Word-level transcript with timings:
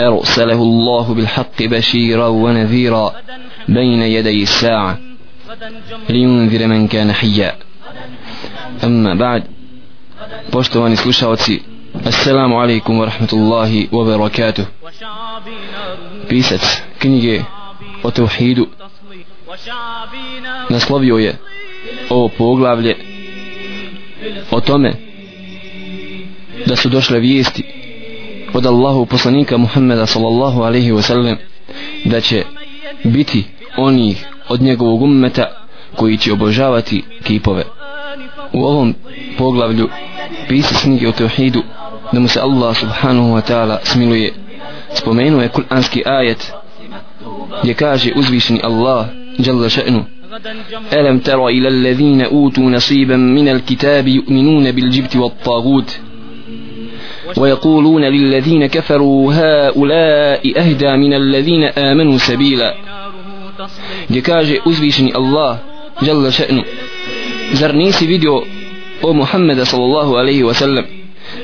أرسله 0.00 0.62
الله 0.62 1.14
بالحق 1.14 1.62
بشيرا 1.62 2.26
ونذيرا 2.26 3.12
بين 3.68 4.02
يدي 4.02 4.42
الساعة 4.42 4.98
لينذر 6.08 6.66
من 6.66 6.88
كان 6.88 7.12
حيا 7.12 7.56
أما 8.84 9.14
بعد 9.14 9.42
poštovani 10.50 10.96
slušalci 10.96 11.62
Assalamu 12.04 12.60
alaikum 12.60 12.98
wa 12.98 13.06
rahmatullahi 13.06 13.88
wa 13.92 14.04
barakatuh 14.04 14.64
Pisac 16.28 16.62
knjige 16.98 17.44
o 18.02 18.10
tauhidu 18.10 18.66
naslovio 20.70 21.18
je 21.18 21.36
ovo 22.10 22.28
poglavlje 22.28 22.96
o 24.50 24.60
tome 24.60 24.92
da 26.66 26.76
su 26.76 26.88
došle 26.88 27.18
vijesti 27.20 27.62
od 28.53 28.65
Allahu 28.65 29.05
poslanika 29.05 29.57
Muhammeda 29.57 30.05
sallallahu 30.05 30.61
alaihi 30.61 30.91
wa 30.91 31.01
sallam 31.01 31.37
da 32.05 32.21
će 32.21 32.43
biti 33.03 33.43
oni 33.77 34.15
od 34.49 34.61
njegovog 34.61 35.01
ummeta 35.01 35.45
koji 35.95 36.17
će 36.17 36.33
obožavati 36.33 37.03
kipove 37.23 37.63
u 38.53 38.63
ovom 38.63 38.95
poglavlju 39.37 39.89
pisac 40.47 40.81
knjige 40.81 41.07
o 41.07 41.11
tauhidu 41.11 41.63
da 42.13 42.19
mu 42.19 42.27
se 42.27 42.39
Allah 42.39 42.77
subhanahu 42.77 43.35
wa 43.35 43.41
ta'ala 43.41 43.77
smiluje 43.83 44.33
spomenuo 44.93 45.41
je 45.41 45.49
kuranski 45.49 46.03
ajet 46.05 46.51
gdje 47.63 47.73
kaže 47.73 48.11
uzvišeni 48.15 48.61
Allah 48.63 49.05
jalla 49.37 49.69
še'nu 49.69 50.03
ألم 50.93 51.19
تر 51.19 51.47
إلى 51.47 51.67
الذين 51.67 52.21
أوتوا 52.21 52.69
نصيبا 52.69 53.15
من 53.17 53.47
الكتاب 53.47 54.07
يؤمنون 54.07 54.71
بالجبت 54.71 55.15
والطاغوت 55.15 55.99
ويقولون 57.37 58.05
للذين 58.05 58.65
كفروا 58.65 59.33
هؤلاء 59.33 60.59
أهدى 60.59 60.91
من 60.97 61.13
الذين 61.13 61.63
آمنوا 61.63 62.17
سبيلا 62.17 62.75
جكاج 64.11 64.59
أزبيشني 64.67 65.15
الله 65.15 65.59
جل 66.01 66.33
شأنه 66.33 66.63
zar 67.53 67.73
nisi 67.73 68.07
vidio 68.07 68.43
o 69.01 69.13
Muhammeda 69.13 69.65
sallallahu 69.65 70.17
alaihi 70.17 70.43
wa 70.43 70.53
sallam 70.53 70.85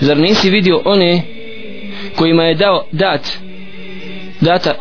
zar 0.02 0.18
nisi 0.18 0.50
vidio 0.50 0.82
one 0.86 1.24
kojima 2.16 2.44
je 2.44 2.56
dao 2.56 2.86
dat 2.92 3.40
data 4.42 4.74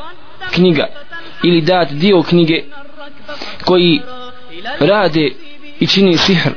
knjiga 0.54 0.86
ili 1.42 1.60
dat 1.60 1.92
dio 1.92 2.22
knjige 2.22 2.64
koji 3.64 4.00
rade 4.80 5.30
i 5.80 5.86
čini 5.86 6.16
sihr 6.16 6.52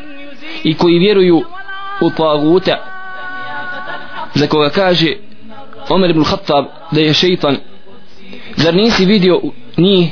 i 0.64 0.74
koji 0.74 1.00
vjeruju 1.00 1.44
u 2.02 2.10
taguta 2.10 2.93
Za 4.35 4.47
koga 4.47 4.71
kaže 4.71 5.17
Omer 5.89 6.11
ibn 6.11 6.25
Khattab 6.25 6.65
da 6.93 7.01
je 7.01 7.15
šeitan. 7.15 7.57
Zar 8.57 8.75
nisi 8.75 9.05
vidio 9.05 9.41
njih 9.77 10.09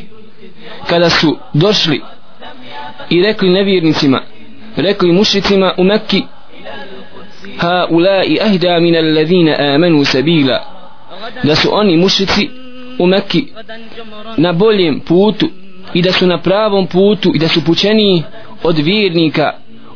kada 0.88 1.10
su 1.10 1.36
došli 1.54 2.02
i 3.10 3.22
rekli 3.22 3.50
nevjernicima 3.50 4.22
rekli 4.76 5.12
mušicima 5.12 5.74
u 5.78 5.84
Mekki 5.84 6.22
ha 7.58 7.86
ulai 7.90 8.38
ahda 8.40 8.80
min 8.80 8.96
alladhina 8.96 9.56
amanu 9.74 10.04
sabila. 10.04 10.58
Da 11.42 11.54
su 11.54 11.68
oni 11.72 11.96
mušici 11.96 12.48
u 12.98 13.06
Mekki 13.06 13.46
na 14.36 14.52
boljem 14.52 15.00
putu 15.00 15.48
i 15.94 16.02
da 16.02 16.12
su 16.12 16.26
na 16.26 16.38
pravom 16.38 16.86
putu 16.86 17.32
i 17.34 17.38
da 17.38 17.48
su 17.48 17.64
pučeni 17.64 18.22
od 18.62 18.78
vjernika 18.78 19.52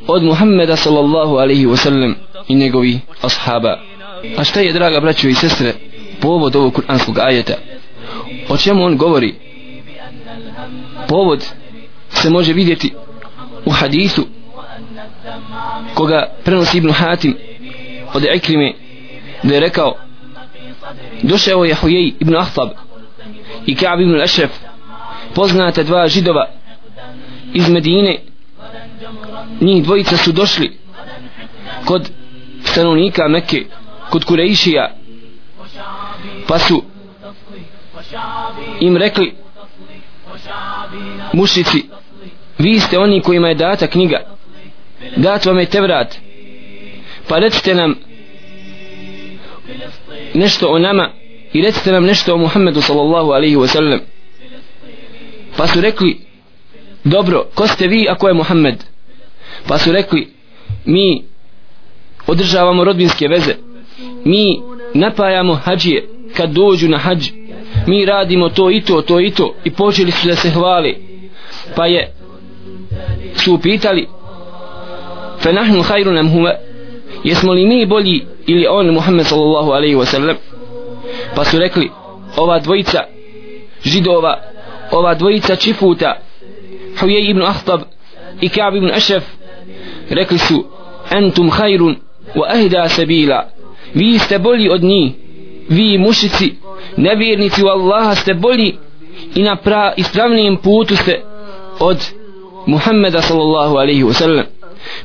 od 0.06 0.22
Muhammeda 0.22 0.76
sallallahu 0.76 1.36
alaihi 1.36 1.66
wasallam 1.66 2.14
i 2.48 2.54
njegovi 2.54 3.00
ashaba 3.22 3.78
a 4.38 4.44
šta 4.44 4.60
je 4.60 4.72
draga 4.72 5.00
braćo 5.00 5.28
i 5.28 5.34
sestre 5.34 5.74
povod 6.20 6.56
ovog 6.56 6.74
kuranskog 6.74 7.18
ajeta? 7.18 7.54
O 8.48 8.56
čemu 8.56 8.84
on 8.84 8.96
govori? 8.96 9.34
Povod 11.08 11.46
se 12.10 12.30
može 12.30 12.52
vidjeti 12.52 12.92
u 13.64 13.70
hadisu 13.70 14.26
koga 15.94 16.30
prenosi 16.44 16.78
Ibn 16.78 16.92
Hatim 16.92 17.36
od 18.14 18.24
Ikrime 18.34 18.72
da 19.42 19.54
je 19.54 19.60
rekao 19.60 19.94
došao 21.22 21.64
je 21.64 21.74
Hujej 21.74 22.12
Ibn 22.20 22.36
Ahtab 22.36 22.68
i 23.66 23.76
Ka'b 23.76 24.00
Ibn 24.00 24.20
Ešref 24.20 24.50
poznate 25.34 25.84
dva 25.84 26.08
židova 26.08 26.48
iz 27.54 27.68
Medine. 27.68 28.18
Njih 29.60 29.84
dvojica 29.84 30.16
su 30.16 30.32
došli 30.32 30.78
kod 31.84 32.10
stanovnika 32.64 33.28
Mekke 33.28 33.64
kod 34.10 34.24
Kurejšija 34.24 34.94
pa 36.48 36.58
su 36.58 36.82
im 38.80 38.96
rekli 38.96 39.34
mušici 41.32 41.84
vi 42.58 42.80
ste 42.80 42.98
oni 42.98 43.22
kojima 43.22 43.48
je 43.48 43.54
data 43.54 43.86
knjiga 43.86 44.20
dat 45.16 45.44
vam 45.46 45.58
je 45.58 45.66
Tevrat 45.66 46.16
pa 47.28 47.38
recite 47.38 47.74
nam 47.74 47.94
nešto 50.34 50.68
o 50.68 50.78
nama 50.78 51.10
i 51.52 51.62
recite 51.62 51.92
nam 51.92 52.04
nešto 52.04 52.34
o 52.34 52.38
Muhammedu 52.38 52.80
sallallahu 52.82 53.30
alaihi 53.32 53.56
wa 53.56 53.66
sallam. 53.68 54.00
Pa 55.56 55.66
su 55.66 55.80
rekli 55.80 56.20
dobro, 57.04 57.44
ko 57.54 57.66
ste 57.66 57.86
vi 57.86 58.06
ako 58.10 58.28
je 58.28 58.34
Muhammed? 58.34 58.84
Pa 59.68 59.78
su 59.78 59.92
rekli 59.92 60.28
mi 60.84 61.24
održavamo 62.26 62.84
rodbinske 62.84 63.28
veze 63.28 63.54
mi 64.26 64.60
napajamo 64.94 65.54
hađije 65.54 66.08
kad 66.36 66.50
dođu 66.50 66.88
na 66.88 66.98
hađ. 66.98 67.28
Mi 67.86 68.04
radimo 68.04 68.48
to 68.48 68.70
i 68.70 68.80
to, 68.80 69.02
to 69.02 69.20
i 69.20 69.30
to 69.30 69.54
i 69.64 69.70
počeli 69.70 70.10
su 70.10 70.28
da 70.28 70.36
se 70.36 70.50
hvali. 70.50 70.96
Pa 71.76 71.86
je 71.86 72.12
su 73.34 73.54
upitali 73.54 74.08
fe 75.38 75.52
nahnu 75.52 75.82
hajru 75.82 76.12
nam 76.12 76.28
huwa 76.28 76.54
jesmo 77.24 77.52
li 77.52 77.66
mi 77.66 77.86
bolji 77.86 78.26
ili 78.46 78.66
on 78.66 78.90
Muhammed 78.90 79.26
sallallahu 79.26 79.70
alaihi 79.70 79.94
wa 79.94 80.04
sallam 80.04 80.36
pa 81.34 81.44
su 81.44 81.58
rekli 81.58 81.90
ova 82.36 82.58
dvojica 82.58 82.98
židova 83.84 84.40
ova 84.90 85.14
dvojica 85.14 85.56
čifuta 85.56 86.16
Hujej 87.00 87.30
ibn 87.30 87.42
Ahtab 87.42 87.80
i 88.40 88.48
Ka'b 88.48 88.76
ibn 88.76 88.90
Ašef 88.90 89.24
rekli 90.10 90.38
su 90.38 90.64
entum 91.10 91.50
khairun 91.50 91.96
wa 92.34 92.46
ahda 92.48 92.88
sabila 92.88 93.48
vi 93.94 94.18
ste 94.18 94.38
bolji 94.38 94.68
od 94.68 94.82
njih. 94.82 95.12
Vi 95.68 95.98
mušici 95.98 96.54
nevjernici 96.96 97.64
u 97.64 97.66
Allaha 97.66 98.14
ste 98.14 98.34
bolji 98.34 98.74
i 99.34 99.42
na 99.42 99.56
pra, 99.56 99.92
ispravnijem 99.96 100.56
putu 100.56 100.96
ste 100.96 101.20
od 101.78 101.98
Muhammeda 102.66 103.22
sallallahu 103.22 103.76
alaihi 103.76 104.04
wa 104.04 104.12
sallam. 104.12 104.44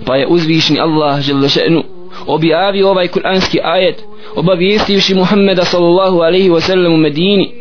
Pa 0.05 0.15
je 0.15 0.27
uzvišni 0.27 0.79
Allah 0.79 1.21
žele 1.21 1.47
še'nu 1.47 1.83
objavio 2.27 2.89
ovaj 2.89 3.07
kuranski 3.07 3.59
ajet 3.63 4.03
obavijestivši 4.35 5.15
Muhammeda 5.15 5.65
sallallahu 5.65 6.19
alaihi 6.19 6.49
wa 6.49 6.61
sallam 6.61 6.93
u 6.93 6.97
Medini. 6.97 7.51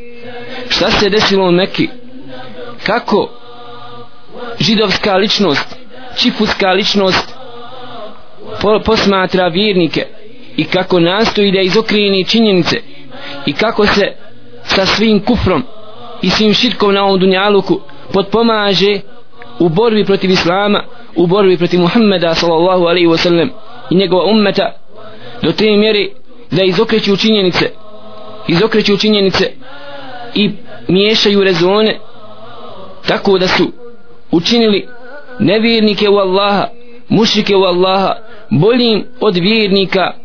Šta 0.68 0.90
se 0.90 1.10
desilo 1.10 1.48
u 1.48 1.52
Mekki? 1.52 1.88
Kako 2.86 3.30
židovska 4.60 5.16
ličnost 5.16 5.76
čifuska 6.16 6.72
ličnost 6.72 7.34
posmatra 8.84 9.48
vjernike? 9.48 10.06
I 10.60 10.64
kako 10.64 11.00
nastoji 11.00 11.52
da 11.52 11.60
izokrijeni 11.60 12.24
činjenice. 12.24 12.76
I 13.46 13.52
kako 13.52 13.86
se 13.86 14.12
sa 14.62 14.86
svim 14.86 15.20
kufrom 15.20 15.62
i 16.22 16.30
svim 16.30 16.54
šitkom 16.54 16.94
na 16.94 17.04
ovom 17.04 17.20
dunjaluku 17.20 17.80
potpomaže 18.12 19.00
u 19.58 19.68
borbi 19.68 20.04
protiv 20.04 20.30
Islama 20.30 20.84
u 21.16 21.26
borbi 21.26 21.56
protiv 21.56 21.80
Muhammeda 21.80 22.34
sallallahu 22.34 22.84
alaihi 22.84 23.06
wa 23.06 23.16
sallam 23.16 23.50
i 23.90 23.94
njegova 23.94 24.24
ummeta 24.24 24.72
do 25.42 25.52
te 25.52 25.76
mjeri 25.76 26.12
da 26.50 26.64
izokreću 26.64 27.16
činjenice 27.16 27.70
izokreću 28.48 28.96
činjenice 28.96 29.52
i 30.34 30.50
miješaju 30.88 31.44
rezone 31.44 31.98
tako 33.08 33.38
da 33.38 33.48
su 33.48 33.72
učinili 34.30 34.88
nevjernike 35.38 36.08
u 36.08 36.16
Allaha 36.16 36.66
mušike 37.08 37.56
u 37.56 37.62
Allaha 37.62 38.14
boljim 38.50 39.04
od 39.20 39.36
vjernika 39.36 40.19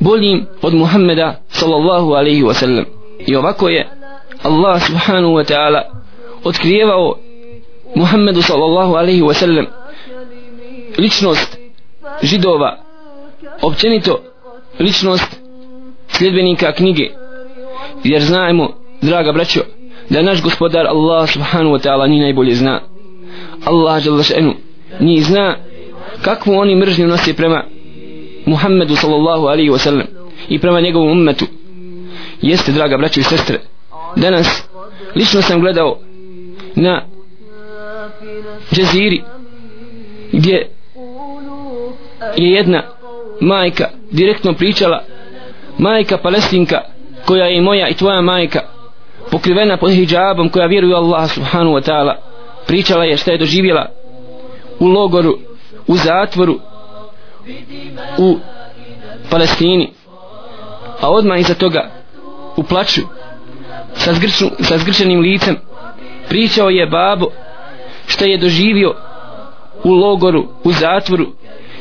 boljim 0.00 0.46
od 0.62 0.74
Muhammeda 0.74 1.40
sallallahu 1.48 2.12
alaihi 2.12 2.42
wa 2.42 2.54
sallam. 2.54 2.84
I 3.26 3.36
ovako 3.36 3.68
je 3.68 3.88
Allah 4.42 4.82
subhanahu 4.82 5.32
wa 5.34 5.44
ta'ala 5.44 5.82
otkrijevao 6.44 7.16
Muhammedu 7.94 8.42
sallallahu 8.42 8.94
alaihi 8.94 9.22
wa 9.22 9.34
sallam 9.34 9.66
ličnost 10.98 11.58
židova 12.22 12.78
općenito 13.62 14.22
ličnost 14.78 15.40
sljedbenika 16.08 16.72
knjige. 16.72 17.10
Jer 18.04 18.22
znajmo 18.22 18.68
draga 19.02 19.32
braćo 19.32 19.60
da 20.10 20.22
naš 20.22 20.42
gospodar 20.42 20.86
Allah 20.86 21.28
subhanahu 21.30 21.74
wa 21.74 21.86
ta'ala 21.86 22.08
ni 22.08 22.20
najbolje 22.20 22.54
zna. 22.54 22.80
Allah 23.64 24.02
žele 24.02 24.22
še'nu 24.22 24.54
ni 25.00 25.20
zna 25.20 25.56
kakvu 26.22 26.52
oni 26.52 26.76
mržnju 26.76 27.06
nose 27.06 27.34
prema 27.34 27.64
Muhammedu 28.46 28.96
sallallahu 28.96 29.46
alaihi 29.46 29.70
wasallam 29.70 30.06
i 30.48 30.58
prema 30.58 30.80
njegovom 30.80 31.10
ummetu. 31.10 31.46
Jeste 32.42 32.72
draga 32.72 32.96
braćo 32.96 33.20
i 33.20 33.22
sestre 33.22 33.60
danas 34.16 34.64
lično 35.14 35.42
sam 35.42 35.60
gledao 35.60 35.98
na 36.74 37.02
džeziri 38.72 39.22
gdje 40.32 40.68
je 42.36 42.52
jedna 42.52 42.82
majka 43.40 43.88
direktno 44.10 44.52
pričala 44.52 45.04
majka 45.78 46.18
palestinka 46.18 46.80
koja 47.26 47.44
je 47.44 47.62
moja 47.62 47.88
i 47.88 47.94
tvoja 47.94 48.20
majka 48.20 48.60
pokrivena 49.30 49.76
pod 49.76 49.92
hijabom 49.92 50.48
koja 50.48 50.66
vjeruje 50.66 50.96
Allah 50.96 51.30
subhanu 51.30 51.70
wa 51.70 51.90
ta'ala 51.90 52.14
pričala 52.66 53.04
je 53.04 53.16
šta 53.16 53.32
je 53.32 53.38
doživjela 53.38 53.86
u 54.78 54.86
logoru 54.86 55.38
u 55.86 55.96
zatvoru 55.96 56.58
u 58.18 58.38
Palestini 59.30 59.92
a 61.00 61.10
odmah 61.10 61.40
iza 61.40 61.54
toga 61.54 61.90
u 62.56 62.62
plaću 62.62 63.00
sa, 63.94 64.14
zgrču, 64.14 64.46
sa 64.60 64.78
zgrčenim 64.78 65.20
licem 65.20 65.56
pričao 66.28 66.70
je 66.70 66.86
babo 66.86 67.26
što 68.06 68.24
je 68.24 68.38
doživio 68.38 68.94
u 69.84 69.90
logoru, 69.92 70.48
u 70.64 70.72
zatvoru 70.72 71.26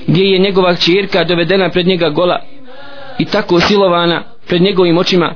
gdje 0.07 0.23
je 0.23 0.39
njegova 0.39 0.75
čirka 0.75 1.23
dovedena 1.23 1.69
pred 1.69 1.87
njega 1.87 2.09
gola 2.09 2.41
i 3.19 3.25
tako 3.25 3.59
silovana 3.59 4.23
pred 4.47 4.61
njegovim 4.61 4.97
očima 4.97 5.35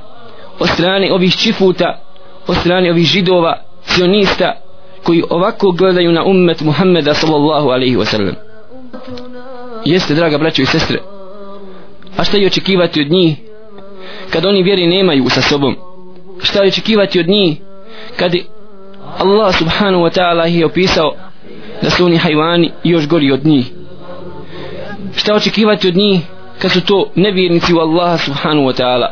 od 0.58 0.68
strane 0.68 1.12
ovih 1.12 1.36
čifuta 1.36 2.00
od 2.46 2.56
strane 2.56 2.90
ovih 2.90 3.06
židova 3.06 3.62
sionista 3.82 4.52
koji 5.02 5.22
ovako 5.30 5.70
gledaju 5.70 6.12
na 6.12 6.24
ummet 6.24 6.60
Muhammeda 6.60 7.14
sallallahu 7.14 7.68
alaihi 7.68 7.96
wasallam 7.96 8.34
jeste 9.84 10.14
draga 10.14 10.38
braćo 10.38 10.62
i 10.62 10.66
sestre. 10.66 10.98
A 12.16 12.24
šta 12.24 12.36
je 12.36 12.46
očekivati 12.46 13.00
od 13.00 13.10
njih 13.10 13.36
kad 14.30 14.44
oni 14.46 14.62
vjeri 14.62 14.86
nemaju 14.86 15.28
sa 15.28 15.42
sobom? 15.42 15.76
Šta 16.42 16.62
je 16.62 16.68
očekivati 16.68 17.20
od 17.20 17.28
njih 17.28 17.58
kad 18.16 18.32
Allah 19.18 19.54
subhanahu 19.58 20.04
wa 20.04 20.18
ta'ala 20.18 20.48
ih 20.48 20.58
je 20.58 20.66
opisao 20.66 21.14
da 21.82 21.90
su 21.90 22.04
oni 22.04 22.16
hajvani 22.16 22.70
još 22.84 23.08
gori 23.08 23.32
od 23.32 23.46
njih? 23.46 23.72
Šta 25.16 25.34
očekivati 25.34 25.88
od 25.88 25.96
njih 25.96 26.20
kad 26.58 26.70
su 26.70 26.84
to 26.84 27.10
nevjernici 27.14 27.74
u 27.74 27.78
Allaha 27.78 28.18
subhanahu 28.18 28.68
wa 28.68 28.82
ta'ala? 28.82 29.08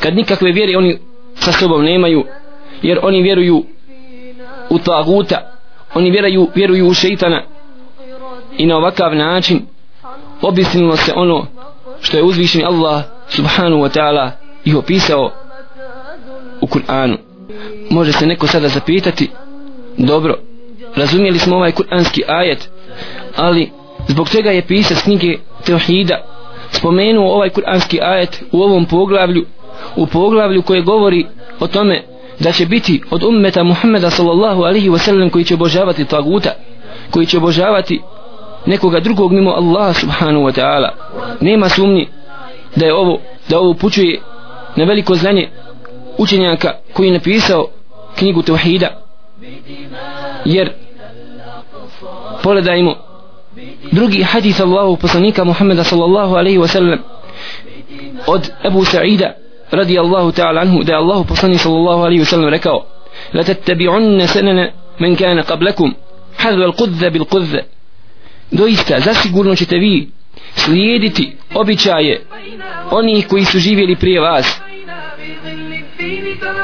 Kad 0.00 0.14
nikakve 0.14 0.52
vjere 0.52 0.76
oni 0.76 0.98
sa 1.34 1.52
sobom 1.52 1.84
nemaju 1.84 2.24
jer 2.82 2.98
oni 3.02 3.22
vjeruju 3.22 3.64
u 4.70 4.78
taguta 4.78 5.52
oni 5.94 6.10
vjeruju, 6.10 6.48
vjeruju 6.54 6.86
u 6.86 6.94
šeitana 6.94 7.42
i 8.58 8.66
na 8.66 8.76
ovakav 8.76 9.14
način 9.14 9.60
obisnilo 10.42 10.96
se 10.96 11.12
ono 11.16 11.46
što 12.00 12.16
je 12.16 12.22
uzvišeni 12.22 12.64
Allah 12.64 13.02
subhanahu 13.28 13.82
wa 13.82 13.98
ta'ala 13.98 14.30
ih 14.64 14.76
opisao 14.76 15.30
u 16.60 16.66
Kur'anu. 16.66 17.16
Može 17.90 18.12
se 18.12 18.26
neko 18.26 18.46
sada 18.46 18.68
zapitati 18.68 19.30
dobro 19.96 20.34
razumijeli 20.96 21.38
smo 21.38 21.56
ovaj 21.56 21.72
kur'anski 21.72 22.22
ajet 22.28 22.70
ali 23.36 23.70
zbog 24.08 24.28
čega 24.28 24.50
je 24.50 24.66
pisac 24.66 25.02
knjige 25.02 25.38
Teohida 25.64 26.24
spomenuo 26.70 27.34
ovaj 27.34 27.50
kur'anski 27.50 27.98
ajet 28.02 28.42
u 28.52 28.62
ovom 28.62 28.86
poglavlju 28.86 29.44
u 29.96 30.06
poglavlju 30.06 30.62
koje 30.62 30.82
govori 30.82 31.26
o 31.60 31.66
tome 31.66 32.02
da 32.40 32.52
će 32.52 32.66
biti 32.66 33.02
od 33.10 33.22
ummeta 33.22 33.62
Muhammeda 33.62 34.10
sallallahu 34.10 34.62
alihi 34.62 34.90
wa 34.90 34.98
sallam 34.98 35.30
koji 35.30 35.44
će 35.44 35.54
obožavati 35.54 36.04
taguta 36.04 36.50
koji 37.10 37.26
će 37.26 37.36
obožavati 37.36 38.00
nekoga 38.66 39.00
drugog 39.00 39.32
mimo 39.32 39.50
Allah 39.50 39.94
subhanahu 39.94 40.44
wa 40.44 40.52
ta'ala. 40.52 40.90
Nema 41.40 41.68
sumnji 41.68 42.08
da 42.76 42.86
je 42.86 42.94
ovo 42.94 43.20
da 43.48 43.58
ovo 43.58 43.70
upućuje 43.70 44.20
na 44.76 44.84
veliko 44.84 45.14
znanje 45.14 45.48
učenjaka 46.18 46.74
koji 46.92 47.06
je 47.06 47.12
napisao 47.12 47.68
knjigu 48.18 48.42
Tauhida 48.42 48.88
jer 50.44 50.72
pogledajmo 52.42 52.94
drugi 53.92 54.22
hadis 54.22 54.60
Allahu 54.60 54.96
poslanika 54.96 55.44
Muhammeda 55.44 55.84
sallallahu 55.84 56.34
alaihi 56.34 56.58
wa 56.58 56.68
sallam 56.68 56.98
od 58.26 58.50
Ebu 58.64 58.84
Sa'ida 58.84 59.32
radi 59.70 59.98
Allahu 59.98 60.32
ta'ala 60.32 60.60
anhu 60.60 60.84
da 60.84 60.92
je 60.92 60.98
Allahu 60.98 61.24
poslanik 61.24 61.60
sallallahu 61.60 62.02
alaihi 62.02 62.20
wa 62.20 62.26
sallam 62.26 62.48
rekao 62.48 62.84
la 63.32 63.42
tattabi'unne 63.44 64.26
senene 64.26 64.72
men 64.98 65.16
kana 65.16 65.42
qablakum 65.42 65.94
hadwa 66.38 66.64
al-qudza 66.64 67.10
bil-qudza 67.10 67.60
doista 68.52 69.00
zasigurno 69.00 69.56
ćete 69.56 69.76
vi 69.76 70.08
slijediti 70.54 71.36
običaje 71.54 72.24
onih 72.90 73.28
koji 73.28 73.44
su 73.44 73.58
živjeli 73.58 73.96
prije 73.96 74.20
vas. 74.20 74.60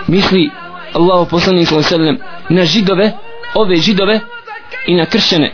Misli 0.07 0.51
Allahu 0.93 1.31
poslanik 1.31 1.69
sallallahu 1.69 1.89
sallam 1.89 2.17
na 2.49 2.65
židove 2.65 3.13
ove 3.55 3.77
židove 3.77 4.21
i 4.87 4.95
na 4.95 5.07
kršćane. 5.07 5.53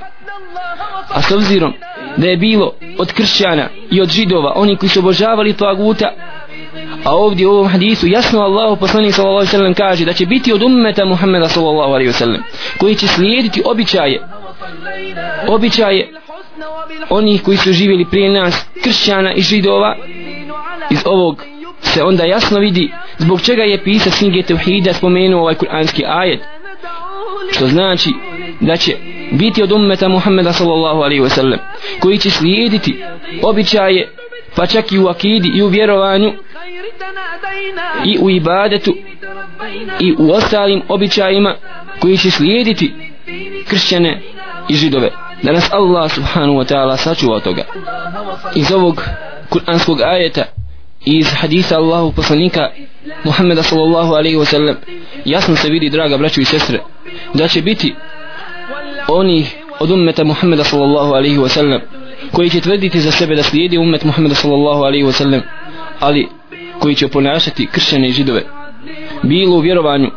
A 1.09 1.23
s 1.23 1.31
obzirom 1.31 1.75
da 2.17 2.27
je 2.27 2.37
bilo 2.37 2.75
od 2.99 3.13
kršćana 3.13 3.69
i 3.91 4.01
od 4.01 4.11
židova 4.11 4.53
oni 4.57 4.77
koji 4.77 4.91
su 4.91 4.99
obožavali 4.99 5.53
taguta 5.53 6.13
a 7.05 7.17
ovdje 7.17 7.47
u 7.47 7.51
ovom 7.51 7.69
hadisu 7.69 8.07
jasno 8.07 8.41
Allah 8.41 8.79
poslanik 8.81 9.15
sallallahu 9.15 9.37
alejhi 9.37 9.51
ve 9.53 9.59
sellem 9.59 9.75
kaže 9.75 10.05
da 10.05 10.13
će 10.13 10.27
biti 10.27 10.53
od 10.53 10.63
ummeta 10.63 11.05
Muhameda 11.05 11.49
sallallahu 11.49 11.93
alejhi 11.93 12.07
ve 12.07 12.13
sellem 12.13 12.43
koji 12.79 12.95
će 12.95 13.07
slijediti 13.07 13.63
običaje 13.65 14.23
običaje 15.49 16.13
onih 17.11 17.43
koji 17.43 17.57
su 17.57 17.73
živjeli 17.73 18.05
prije 18.11 18.33
nas 18.33 18.67
kršćana 18.85 19.33
i 19.33 19.43
židova 19.43 19.97
iz 20.91 20.99
ovog 21.05 21.45
se 21.81 22.03
onda 22.03 22.25
jasno 22.25 22.59
vidi 22.59 22.93
zbog 23.19 23.41
čega 23.43 23.63
je 23.63 23.85
pisac 23.85 24.19
knjige 24.19 24.43
Tevhida 24.43 24.93
spomenuo 24.93 25.41
ovaj 25.41 25.55
kuranski 25.55 26.05
ajet 26.07 26.41
što 27.53 27.67
znači 27.67 28.11
da 28.61 28.77
će 28.77 28.97
biti 29.33 29.63
od 29.63 29.73
ummeta 29.73 30.09
Muhammeda 30.09 30.53
sallallahu 30.53 31.01
alaihi 31.01 31.21
ve 31.21 31.31
sellem 31.31 31.59
koji 32.01 32.19
će 32.19 32.31
slijediti 32.31 33.05
običaje 33.43 34.13
pa 34.57 34.67
čak 34.67 34.93
i 34.93 34.99
u 34.99 35.07
akidi 35.09 35.51
i 35.55 35.63
u 35.63 35.69
vjerovanju 35.69 36.33
i 38.05 38.19
u 38.21 38.31
ibadetu 38.31 38.97
i 40.01 40.15
u 40.19 40.33
ostalim 40.33 40.83
običajima 40.89 41.57
koji 42.01 42.17
će 42.17 42.31
slijediti 42.31 42.95
kršćane 43.69 44.23
i 44.69 44.75
židove 44.75 45.11
da 45.43 45.53
nas 45.53 45.73
Allah 45.73 46.11
subhanahu 46.11 46.59
wa 46.59 46.65
ta'ala 46.65 46.97
sačuva 46.97 47.41
toga. 47.41 47.65
Iz 48.55 48.73
ovog 48.73 49.03
kuranskog 49.49 50.01
ajeta 50.01 50.45
i 51.05 51.19
iz 51.19 51.27
hadisa 51.35 51.77
Allahu 51.77 52.13
poslanika 52.13 52.71
Muhammeda 53.25 53.63
sallallahu 53.63 54.15
alaihi 54.15 54.37
wa 54.37 54.45
sallam 54.45 54.77
jasno 55.25 55.57
se 55.57 55.69
vidi 55.69 55.91
draga 55.91 56.19
braću 56.19 56.41
i 56.41 56.45
sestre 56.45 56.81
da 57.35 57.49
će 57.49 57.63
biti 57.63 57.95
oni 59.09 59.47
od 59.81 59.91
ummeta 59.91 60.25
Muhammeda 60.25 60.65
sallallahu 60.65 61.13
alaihi 61.15 61.39
wa 61.39 61.49
sallam 61.49 61.81
koji 62.33 62.51
će 62.51 62.61
tvrditi 62.61 63.01
za 63.01 63.11
sebe 63.11 63.35
da 63.35 63.43
slijedi 63.43 63.79
ummet 63.79 64.05
Muhammeda 64.05 64.35
sallallahu 64.35 64.83
alaihi 64.83 65.05
wa 65.05 65.13
sallam 65.13 65.43
ali 66.01 66.29
koji 66.79 66.95
će 66.95 67.09
ponašati 67.09 67.67
kršćane 67.67 68.09
i 68.09 68.13
židove 68.13 68.43
bilo 69.23 69.57
u 69.57 69.61
vjerovanju 69.61 70.11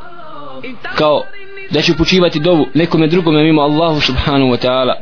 kao 0.96 1.24
da 1.72 1.82
će 1.82 1.92
upućivati 1.92 2.40
dovu 2.40 2.68
nekome 2.74 3.08
drugome 3.08 3.44
mimo 3.44 3.62
Allahu 3.62 4.02
subhanahu 4.02 4.52
wa 4.52 4.68
ta'ala 4.68 4.94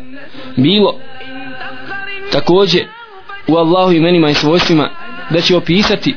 bilo. 0.55 0.99
Takođe 2.31 2.79
u 3.47 3.57
Allahu 3.57 3.91
imenima 3.91 4.29
i 4.29 4.33
svojstvima 4.33 4.89
da 5.29 5.41
će 5.41 5.55
opisati 5.55 6.15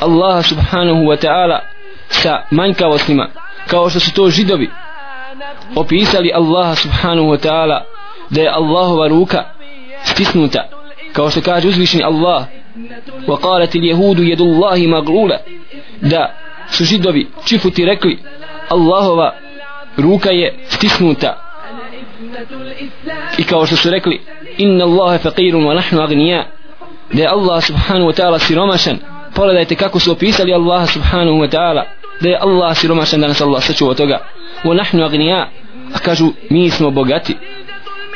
Allaha 0.00 0.42
subhanahu 0.42 1.00
wa 1.00 1.26
ta'ala 1.26 1.58
sa 2.08 2.42
manjkavostima 2.50 3.28
kao 3.66 3.90
što 3.90 4.00
su 4.00 4.14
to 4.14 4.30
židovi 4.30 4.70
opisali 5.76 6.32
Allaha 6.34 6.74
subhanahu 6.74 7.28
wa 7.28 7.48
ta'ala 7.48 7.80
da 8.30 8.40
je 8.40 8.48
Allahova 8.48 9.08
ruka 9.08 9.44
stisnuta 10.04 10.68
kao 11.12 11.30
što 11.30 11.40
kaže 11.40 11.68
uzvišeni 11.68 12.04
Allah 12.04 12.44
wa 13.26 13.40
qalat 13.40 13.74
il 13.74 13.84
jehudu 13.84 14.22
jedu 14.22 14.44
Allahi 14.44 14.86
maglula 14.86 15.38
da 16.00 16.34
su 16.70 16.84
židovi 16.84 17.26
čifuti 17.44 17.84
rekli 17.84 18.18
Allahova 18.68 19.34
ruka 19.96 20.30
je 20.30 20.54
stisnuta 20.68 21.45
i 23.38 23.44
kao 23.44 23.66
što 23.66 23.76
su 23.76 23.90
rekli 23.90 24.20
inna 24.58 24.84
Allahe 24.84 25.18
faqirun 25.18 25.64
wa 25.64 25.74
nahnu 25.74 26.02
agnija 26.02 26.46
da 27.12 27.22
je 27.22 27.28
Allah 27.28 27.64
subhanahu 27.64 28.10
wa 28.10 28.22
ta'ala 28.22 28.38
siromašan. 28.38 28.98
Pogledajte 29.34 29.74
kako 29.74 29.98
su 29.98 30.12
opisali 30.12 30.54
Allah 30.54 30.90
subhanahu 30.90 31.38
wa 31.38 31.50
ta'ala. 31.50 31.84
Da 32.20 32.28
je 32.28 32.38
Allah 32.40 32.76
siromašan 32.76 33.20
da 33.20 33.28
nas 33.28 33.40
Allah 33.40 33.62
sačuva 33.62 33.94
toga. 33.94 34.18
Wa 34.64 34.76
nahnu 34.76 35.04
agnija 35.04 35.50
a 35.94 35.98
kažu 35.98 36.32
mi 36.50 36.70
smo 36.70 36.90
bogati. 36.90 37.36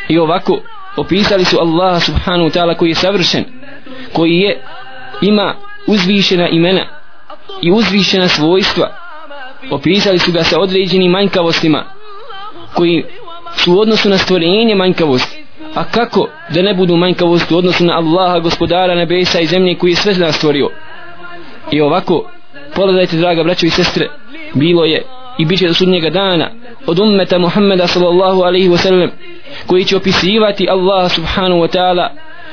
I 0.09 0.19
ovako 0.19 0.61
opisali 0.97 1.45
su 1.45 1.59
Allah 1.61 2.03
subhanahu 2.03 2.51
wa 2.51 2.59
ta'ala 2.59 2.77
koji 2.77 2.89
je 2.89 2.95
savršen 2.95 3.45
koji 4.13 4.37
je 4.37 4.63
ima 5.21 5.55
uzvišena 5.87 6.49
imena 6.49 6.87
i 7.63 7.73
uzvišena 7.73 8.29
svojstva. 8.29 8.97
Opisali 9.71 10.19
su 10.19 10.33
ga 10.33 10.43
sa 10.43 10.61
određenim 10.61 11.11
manjkavostima 11.11 11.85
koji 12.75 13.05
su 13.65 13.75
u 13.75 13.81
odnosu 13.81 14.09
na 14.09 14.19
stvorenje 14.19 14.75
manjkavosti. 14.75 15.45
A 15.75 15.85
kako 15.85 16.29
da 16.55 16.63
ne 16.63 16.75
budu 16.75 16.97
manjkavosti 16.97 17.55
u 17.55 17.59
odnosu 17.59 17.85
na 17.85 17.97
Allaha 17.97 18.39
gospodara 18.39 18.95
nebesa 18.95 19.41
i 19.41 19.47
zemlje 19.47 19.75
koji 19.75 19.91
je 19.91 19.97
sve 19.97 20.15
nas 20.15 20.37
stvorio? 20.37 20.69
I 21.71 21.81
ovako 21.81 22.31
pogledajte 22.75 23.17
draga 23.17 23.43
braćo 23.43 23.67
i 23.67 23.71
sestre 23.71 24.09
bilo 24.55 24.85
je 24.85 25.03
i 25.39 25.45
bit 25.45 25.59
će 25.59 25.69
do 25.69 25.75
sudnjega 25.75 26.11
dana 26.11 26.51
od 26.87 26.99
ummeta 26.99 27.39
Muhammeda 27.39 27.87
sallallahu 27.87 28.43
alaihi 28.43 28.69
wasallam 28.69 29.11
koji 29.67 29.85
će 29.85 29.97
opisivati 29.97 30.69
Allah 30.71 31.13
subhanahu 31.13 31.61
wa 31.61 31.77
ta'ala 31.77 32.09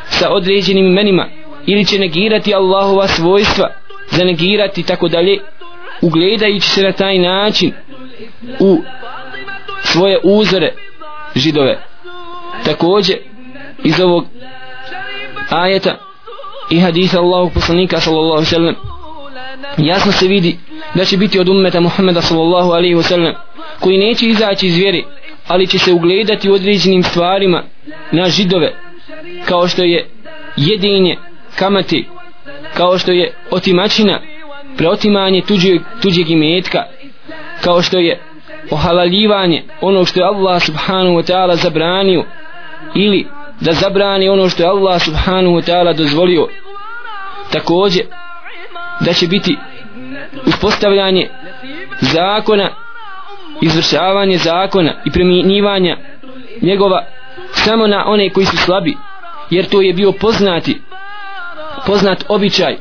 sa 0.05 0.29
određenim 0.29 0.87
imenima 0.87 1.27
ili 1.65 1.85
će 1.85 1.99
negirati 1.99 2.53
Allahova 2.53 3.07
svojstva 3.07 3.69
zanegirati 4.11 4.83
tako 4.83 5.07
dalje 5.07 5.37
ugledajući 6.01 6.69
se 6.69 6.83
na 6.83 6.91
taj 6.91 7.19
način 7.19 7.71
u 8.59 8.81
svoje 9.83 10.19
uzore 10.23 10.73
židove. 11.37 11.83
Također 12.65 13.17
iz 13.83 13.99
ovog 13.99 14.25
ajeta 15.49 15.95
i 16.69 16.79
hadisa 16.79 17.19
Allahog 17.19 17.53
poslanika 17.53 17.99
sallallahu 17.99 18.45
sallam 18.45 18.75
jasno 19.77 20.11
se 20.11 20.27
vidi 20.27 20.59
da 20.95 21.05
će 21.05 21.17
biti 21.17 21.39
od 21.39 21.49
ummeta 21.49 21.79
Muhammeda 21.79 22.21
sallallahu 22.21 22.71
alaihi 22.71 22.95
wasallam 22.95 23.33
koji 23.79 23.97
neće 23.97 24.25
izaći 24.25 24.67
iz 24.67 24.77
vjeri 24.77 25.05
ali 25.47 25.67
će 25.67 25.79
se 25.79 25.93
ugledati 25.93 26.49
u 26.49 26.53
određenim 26.53 27.03
stvarima 27.03 27.63
na 28.11 28.29
židove 28.29 28.73
kao 29.45 29.67
što 29.67 29.83
je 29.83 30.09
jedinje 30.57 31.17
kamati 31.55 32.07
kao 32.73 32.97
što 32.97 33.11
je 33.11 33.33
otimačina 33.51 34.21
preotimanje 34.77 35.41
tuđeg, 35.47 35.81
tuđeg 36.01 36.29
imetka 36.29 36.83
kao 37.63 37.81
što 37.81 37.97
je 37.99 38.21
ohalaljivanje 38.71 39.63
ono 39.81 40.05
što 40.05 40.19
je 40.19 40.27
Allah 40.27 40.61
subhanahu 40.61 41.15
wa 41.15 41.31
ta'ala 41.31 41.55
zabranio 41.55 42.25
ili 42.95 43.27
da 43.61 43.73
zabrani 43.73 44.29
ono 44.29 44.49
što 44.49 44.63
je 44.63 44.69
Allah 44.69 45.01
subhanahu 45.01 45.55
wa 45.55 45.71
ta'ala 45.71 45.93
dozvolio. 45.93 46.47
Također 47.51 48.05
da 48.99 49.13
će 49.13 49.27
biti 49.27 49.57
uspostavljanje 50.45 51.29
zakona 52.01 52.69
izvršavanje 53.61 54.37
zakona 54.37 54.93
i 55.05 55.11
primjenjivanja 55.11 55.97
njegova 56.61 57.05
samo 57.51 57.87
na 57.87 58.03
one 58.07 58.29
koji 58.29 58.45
su 58.45 58.57
slabi 58.57 58.97
jer 59.49 59.69
to 59.69 59.81
je 59.81 59.93
bio 59.93 60.11
poznati 60.11 60.81
poznat 61.85 62.23
običaj 62.29 62.77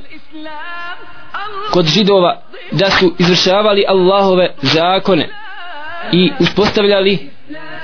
kod 1.70 1.86
židova 1.86 2.42
da 2.72 2.90
su 2.90 3.14
izvršavali 3.18 3.84
Allahove 3.88 4.54
zakone 4.62 5.28
i 6.12 6.30
uspostavljali 6.40 7.30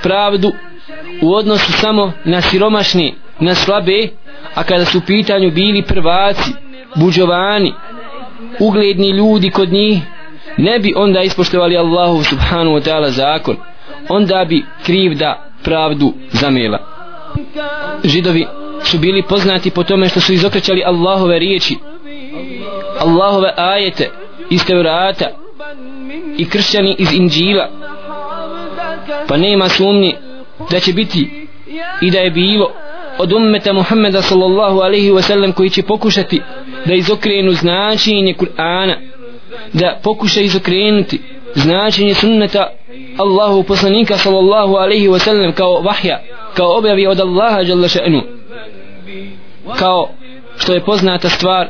pravdu 0.03 0.51
u 1.21 1.33
odnosu 1.33 1.71
samo 1.71 2.11
na 2.25 2.41
siromašni, 2.41 3.15
na 3.39 3.55
slabe, 3.55 4.07
a 4.55 4.63
kada 4.63 4.85
su 4.85 4.97
u 4.97 5.01
pitanju 5.07 5.51
bili 5.51 5.81
prvaci, 5.81 6.51
buđovani, 6.95 7.73
ugledni 8.59 9.09
ljudi 9.09 9.49
kod 9.49 9.71
njih, 9.71 10.01
ne 10.57 10.79
bi 10.79 10.93
onda 10.95 11.21
ispoštovali 11.21 11.77
Allahu 11.77 12.23
subhanu 12.23 12.71
wa 12.71 12.81
ta'ala 12.89 13.09
zakon, 13.09 13.57
onda 14.09 14.45
bi 14.49 14.63
krivda 14.85 15.49
pravdu 15.63 16.13
zamela. 16.31 16.79
Židovi 18.03 18.47
su 18.83 18.97
bili 18.97 19.23
poznati 19.23 19.71
po 19.71 19.83
tome 19.83 20.09
što 20.09 20.19
su 20.19 20.33
izokrećali 20.33 20.83
Allahove 20.85 21.39
riječi, 21.39 21.75
Allahove 22.99 23.53
ajete 23.57 24.09
iz 24.49 24.65
Tevrata 24.65 25.29
i 26.37 26.49
kršćani 26.49 26.95
iz 26.99 27.13
Inđila, 27.13 27.69
pa 29.27 29.37
nema 29.37 29.69
sumnje 29.69 30.15
da 30.71 30.79
će 30.79 30.93
biti 30.93 31.47
i 32.01 32.11
da 32.11 32.19
je 32.19 32.31
bilo 32.31 32.71
od 33.17 33.33
ummeta 33.33 33.73
Muhammeda 33.73 34.21
sallallahu 34.21 34.79
alaihi 34.79 35.11
wa 35.11 35.21
sallam 35.21 35.51
koji 35.51 35.69
će 35.69 35.83
pokušati 35.83 36.41
da 36.85 36.93
izokrenu 36.93 37.51
značenje 37.51 38.33
Kur'ana 38.33 38.95
da 39.73 39.99
pokuša 40.03 40.41
izokrenuti 40.41 41.21
značenje 41.55 42.13
sunneta 42.13 42.67
Allahu 43.17 43.63
poslanika 43.63 44.17
sallallahu 44.17 44.75
alaihi 44.75 45.07
wa 45.07 45.19
sallam 45.19 45.51
kao 45.51 45.81
vahja 45.81 46.19
kao 46.53 46.77
objavi 46.77 47.07
od 47.07 47.19
Allaha 47.19 47.59
jalla 47.59 47.87
še'nu 47.87 48.21
kao 49.79 50.09
što 50.57 50.73
je 50.73 50.83
poznata 50.83 51.29
stvar 51.29 51.69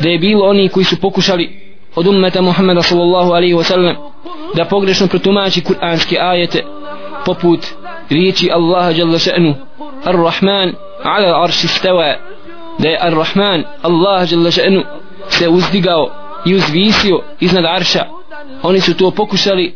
da 0.00 0.08
je 0.08 0.18
bilo 0.18 0.46
oni 0.46 0.68
koji 0.68 0.84
su 0.84 1.00
pokušali 1.00 1.66
od 1.94 2.06
ummeta 2.06 2.42
Muhammeda 2.42 2.82
sallallahu 2.82 3.30
alaihi 3.30 3.54
wa 3.54 3.62
sallam 3.62 3.96
da 4.54 4.64
pogrešno 4.64 5.06
protumači 5.06 5.60
kur'anske 5.64 6.16
ajete 6.20 6.64
poput 7.24 7.66
riječi 8.10 8.50
Allaha 8.52 8.90
jalla 8.90 9.18
še'nu 9.18 9.54
Ar-Rahman 10.04 10.72
ala 11.02 11.44
arši 11.44 11.68
stava 11.68 12.16
da 12.78 12.88
je 12.88 12.98
Ar-Rahman 13.02 13.64
Allah 13.82 14.32
jalla 14.32 14.50
še'nu 14.50 14.82
se 15.28 15.48
uzdigao 15.48 16.10
i 16.46 16.54
uzvisio 16.54 17.20
iznad 17.40 17.64
arša. 17.64 18.04
Oni 18.62 18.80
su 18.80 18.96
to 18.96 19.10
pokušali 19.10 19.74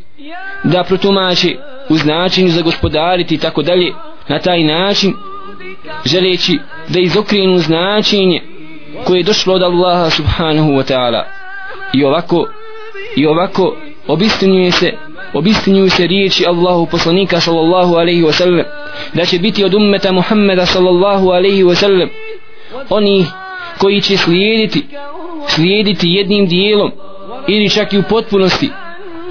da 0.64 0.85
protumači 0.85 1.59
u 1.88 1.97
značenju 1.97 2.50
za 2.50 2.62
gospodariti 2.62 3.35
i 3.35 3.38
tako 3.38 3.62
dalje. 3.62 3.92
Na 4.28 4.38
taj 4.38 4.62
način 4.64 5.14
želeći 6.04 6.59
da 6.88 7.00
izokrenu 7.00 7.59
značenje 7.59 8.42
koje 9.04 9.19
je 9.19 9.25
došlo 9.25 9.54
od 9.54 9.62
Allaha 9.62 10.11
subhanahu 10.11 10.71
wa 10.71 10.92
ta'ala. 10.92 11.23
I 11.92 12.04
ovako 12.04 12.47
i 13.16 13.26
ovako 13.26 13.76
obistinjuje 14.07 14.73
se 14.73 14.92
obistinjuju 15.33 15.90
se 15.90 16.07
riječi 16.07 16.45
Allahu 16.47 16.87
poslanika 16.87 17.40
sallallahu 17.40 17.95
alaihi 17.95 18.23
wa 18.23 18.33
sallam 18.33 18.64
da 19.14 19.25
će 19.25 19.38
biti 19.38 19.64
od 19.64 19.75
ummeta 19.75 20.12
Muhammeda 20.12 20.66
sallallahu 20.66 21.28
alaihi 21.30 21.64
wa 21.64 21.75
sallam 21.75 22.09
oni 22.90 23.26
koji 23.78 24.00
će 24.00 24.16
slijediti 24.16 24.87
slijediti 25.49 26.09
jednim 26.11 26.47
dijelom 26.47 26.92
ili 27.49 27.71
čak 27.71 27.92
i 27.92 27.99
u 27.99 28.02
potpunosti 28.02 28.71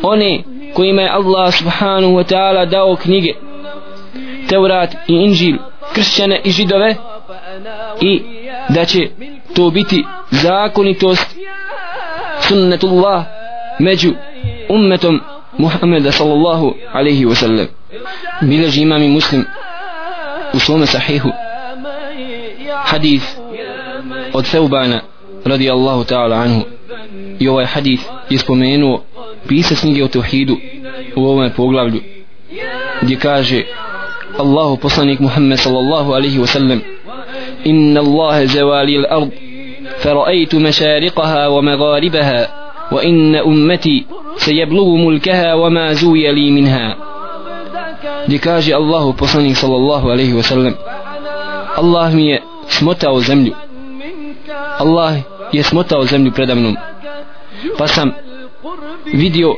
one 0.02 0.44
kojima 0.74 1.02
je 1.02 1.10
Allah 1.10 1.54
subhanahu 1.54 2.14
wa 2.14 2.34
ta'ala 2.34 2.70
dao 2.70 2.96
knjige 2.96 3.34
Teurat 4.50 4.94
i 5.08 5.14
Inđil 5.14 5.58
kršćane 5.94 6.42
i 6.44 6.52
židove 6.52 6.96
i 8.02 8.22
da 8.70 8.86
će 8.86 9.10
to 9.56 9.70
biti 9.70 10.04
zakonitost 10.32 11.36
sunnetullah 12.42 13.26
među 13.80 14.14
ummetom 14.69 15.21
Muhammeda 15.59 16.13
sallallahu 16.13 16.75
alaihi 16.93 17.27
wa 17.27 17.35
sallam 17.35 17.67
bileži 18.43 18.83
imam 18.83 19.03
i 19.03 19.09
muslim 19.09 19.45
u 20.53 20.59
svome 20.59 20.87
sahihu 20.87 21.31
hadith 22.85 23.25
od 24.33 24.47
Seubana 24.47 25.01
radi 25.45 25.71
Allahu 25.71 26.05
ta'ala 26.05 26.37
anhu 26.37 26.63
i 27.39 27.49
ovaj 27.49 27.65
hadith 27.65 28.03
je 28.31 28.39
spomenuo 28.39 29.03
pisac 29.49 29.81
knjige 29.81 30.05
o 30.05 30.09
tevhidu 30.09 30.57
u 31.17 31.25
ovome 31.25 31.51
poglavlju 31.55 32.01
gdje 33.03 33.17
kaže 33.17 33.63
Allahu 34.39 34.77
poslanik 34.77 35.21
Muhammed 35.21 35.59
sallallahu 35.59 36.13
alaihi 36.13 36.39
wa 36.39 36.47
sallam 36.47 36.81
inna 37.65 38.01
Allahe 38.01 38.47
zawali 38.47 38.97
al-ard 38.99 39.31
فرأيت 39.99 40.55
مشارقها 40.55 41.49
ومغاربها 41.49 42.49
وإن 42.93 43.35
أمتي 43.35 44.07
سيبلغ 44.39 44.97
ملكها 44.97 45.55
وما 45.55 45.93
زوي 45.93 46.33
لي 46.33 46.51
منها 46.51 46.97
لكاجي 48.29 48.77
الله 48.77 49.13
بصني 49.13 49.55
صلى 49.55 49.77
الله 49.77 50.11
عليه 50.11 50.33
وسلم 50.35 50.75
الله 51.79 52.15
مي 52.15 52.41
smotao 52.69 53.21
zemlju 53.21 53.55
Allah 54.79 55.15
je 55.53 55.63
smotao 55.63 56.05
zemlju 56.05 56.33
predamnom 56.33 56.77
pa 57.79 57.87
sam 57.87 58.13
vidio 59.13 59.57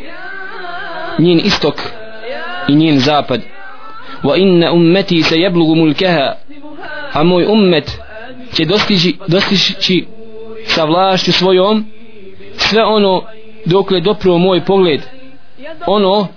njen 1.19 1.41
istok 1.45 1.75
i 2.69 2.75
njen 2.75 2.99
zapad 2.99 3.41
wa 4.23 4.37
inna 4.37 4.73
ummeti 4.73 5.23
se 5.23 5.37
jeblugu 5.39 5.75
mulkeha 5.75 6.35
a 7.13 7.23
moj 7.23 7.45
ummet 7.45 7.99
će 8.55 8.65
dostići, 8.65 9.17
dostići 9.29 10.07
sa 10.67 10.85
vlašću 10.85 11.33
svojom 11.33 11.85
sve 12.57 12.85
ono 12.85 13.23
dokle 13.66 14.02
dopro 14.02 14.38
moj 14.38 14.66
pogled. 14.66 15.02
Ono 15.88 16.28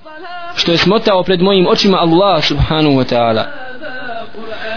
što 0.57 0.73
je 0.73 0.78
smotao 0.78 1.23
pred 1.23 1.43
mojim 1.43 1.66
očima 1.66 1.99
Allah 2.00 2.45
subhanahu 2.45 2.95
wa 2.97 3.04
ta'ala. 3.14 3.45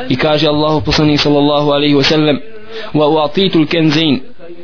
I 0.09 0.15
kaže 0.15 0.47
Allahu 0.47 0.81
poslanik 0.81 1.19
sallallahu 1.19 1.71
alaihi 1.71 1.95
wa 1.95 2.03
sallam 2.03 2.39
wa 2.93 3.07
uatitu 3.07 3.59
l-kenzin 3.59 4.21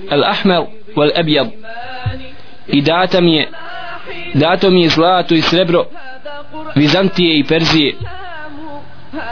al-ahmar 0.09 0.63
wal-abjad. 0.95 1.47
I 2.67 2.81
data 2.81 3.21
mi 3.21 3.35
je 3.35 3.47
dato 4.33 4.69
mi 4.69 4.83
je 4.83 4.89
zlato 4.89 5.35
i 5.35 5.41
srebro 5.41 5.85
Vizantije 6.75 7.39
i 7.39 7.43
Perzije. 7.43 7.93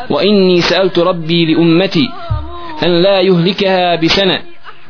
Wa 0.10 0.24
inni 0.24 0.62
sa'altu 0.62 1.04
rabbi 1.04 1.46
li 1.46 1.56
ummati 1.56 2.10
an 2.82 3.02
la 3.02 3.22
yuhlikaha 3.22 3.98
bi 3.98 4.10
sana 4.10 4.38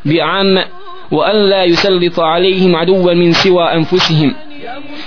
bi 0.03 0.21
amma 0.21 0.63
وأن 1.10 1.36
لا 1.36 1.64
يسلط 1.64 2.20
عليهم 2.20 2.76
عدوا 2.76 3.14
من 3.14 3.32
سوى 3.32 3.64
أنفسهم 3.74 4.34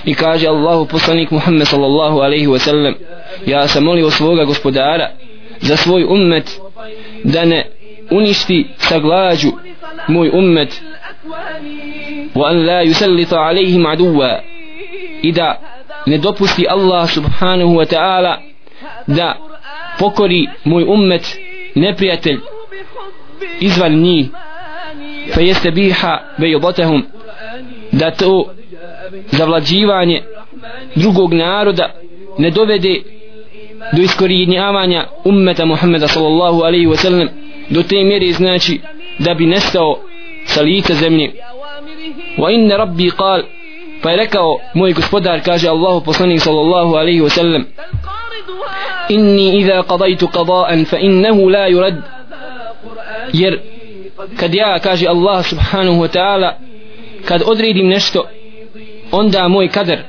i 0.06 0.14
kaže 0.14 0.48
Allahu 0.48 0.86
poslanik 0.86 1.30
Muhammed 1.30 1.66
sallallahu 1.66 2.22
alaihi 2.22 2.46
wa 2.46 2.58
sallam 2.58 2.94
ja 3.46 3.68
sam 3.68 3.84
molio 3.84 4.10
svoga 4.10 4.44
gospodara 4.44 5.10
za 5.60 5.76
svoj 5.76 6.04
ummet 6.04 6.60
da 7.24 7.44
ne 7.44 7.66
uništi 8.10 8.66
sa 8.76 8.98
glađu 8.98 9.50
moj 10.08 10.30
ummet 10.32 10.80
وأن 12.34 12.66
لا 12.66 12.80
يسلط 12.82 13.34
عليهم 13.34 13.86
عدوا 13.86 14.40
إذا 15.24 15.58
ندوبسي 16.08 16.70
الله 16.72 17.06
سبحانه 17.06 17.64
وتعالى 17.64 18.38
da 19.06 19.36
pokori 19.98 20.48
moj 20.64 20.84
ummet 20.84 21.38
neprijatelj 21.74 22.38
izvan 23.60 23.92
njih 23.94 24.26
fa 25.33 25.41
jeste 25.41 25.71
biha 25.71 26.19
bejobotahum 26.37 27.05
da 27.91 28.11
to 28.11 28.45
zavlađivanje 29.31 30.21
drugog 30.95 31.33
naroda 31.33 31.91
ne 32.37 32.51
dovede 32.51 33.01
do 33.93 34.01
iskorijenjavanja 34.01 35.05
ummeta 35.25 35.65
Muhammeda 35.65 36.07
sallallahu 36.07 36.61
alaihi 36.61 36.87
wa 36.87 36.97
sallam 36.97 37.29
do 37.69 37.83
te 37.83 38.03
mjere 38.03 38.31
znači 38.31 38.79
da 39.19 39.33
bi 39.33 39.45
nestao 39.45 39.97
sa 40.45 40.61
lica 40.61 40.93
zemlje. 40.93 41.31
Wa 42.37 42.53
inna 42.53 42.77
rabbi 42.77 43.11
kal 43.11 43.43
pa 44.01 44.11
je 44.11 44.17
rekao 44.17 44.59
moj 44.73 44.93
gospodar 44.93 45.41
kaže 45.41 45.69
Allahu 45.69 46.05
poslanik 46.05 46.41
sallallahu 46.41 46.95
alaihi 46.95 47.21
wa 47.21 47.29
sallam 47.29 47.65
inni 49.09 49.57
iza 49.59 49.83
qadajtu 49.83 50.27
qadaan 50.27 50.85
fa 50.85 50.97
innahu 50.97 51.49
la 51.49 51.67
yurad. 51.67 51.95
Jer 53.33 53.59
kad 54.39 54.53
ja 54.53 54.79
kaže 54.79 55.07
Allah 55.07 55.45
subhanahu 55.45 56.01
wa 56.03 56.07
ta'ala 56.07 56.51
kad 57.25 57.41
odredim 57.45 57.87
nešto 57.87 58.27
onda 59.11 59.47
moj 59.47 59.67
kader 59.67 59.99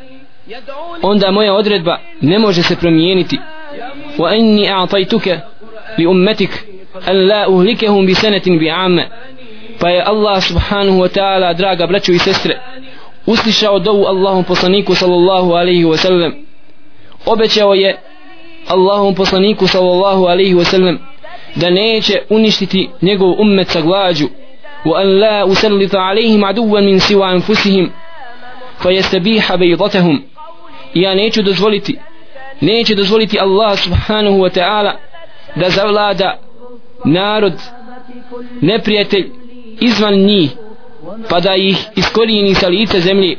onda 1.03 1.31
moja 1.31 1.55
odredba 1.55 1.99
ne 2.21 2.39
može 2.39 2.63
se 2.63 2.77
promijeniti. 2.77 3.39
Wa 4.19 4.39
inni 4.39 4.69
a'taytuka 4.69 5.41
li 5.99 6.07
ummetik 6.07 6.51
an 7.07 7.27
la 7.27 7.49
uhlikahum 7.49 8.07
bi 8.07 8.15
sanatin 8.15 8.59
bi 8.59 8.71
amma 8.71 9.03
pa 9.81 9.89
je 9.89 10.03
Allah 10.03 10.43
subhanahu 10.43 10.99
wa 10.99 11.09
ta'ala 11.09 11.53
draga 11.53 11.87
braćo 11.87 12.13
i 12.13 12.19
sestre 12.19 12.61
uslišao 13.27 13.79
dovu 13.79 14.05
Allahom 14.05 14.45
poslaniku 14.45 14.95
sallallahu 14.95 15.53
alaihi 15.53 15.85
wa 15.85 15.97
sallam. 15.97 16.33
Obećao 17.27 17.75
je 17.75 17.97
Allahom 18.69 19.15
poslaniku 19.15 19.67
sallallahu 19.67 20.25
alaihi 20.27 20.55
wa 20.55 20.65
sallam 20.65 20.99
da 21.55 21.71
neće 21.71 22.23
uništiti 22.31 22.89
njegov 23.03 23.41
ummet 23.41 23.69
sa 23.69 23.81
glađu. 23.81 24.29
wa 24.85 25.01
an 25.01 25.19
la 25.19 25.45
usallita 25.45 25.99
alaihim 26.01 26.45
aduvan 26.45 26.85
min 26.85 27.01
siwa 27.01 27.31
anfusihim 27.31 27.91
fa 28.79 29.57
baydatahum 29.57 30.23
ja 30.95 31.15
neću 31.15 31.43
dozvoliti 31.43 31.99
neće 32.61 32.95
dozvoliti 32.95 33.41
Allah 33.41 33.79
subhanahu 33.79 34.39
wa 34.39 34.51
ta'ala 34.59 34.93
da 35.57 35.71
zavlada 35.71 36.39
narod 37.05 37.53
neprijatelj 38.61 39.31
izvan 39.81 40.15
njih 40.15 40.51
pa 41.29 41.41
da 41.41 41.55
ih 41.55 41.87
iskorijeni 41.97 42.55
sa 42.55 42.69
lice 42.69 43.01
zemlje. 43.01 43.37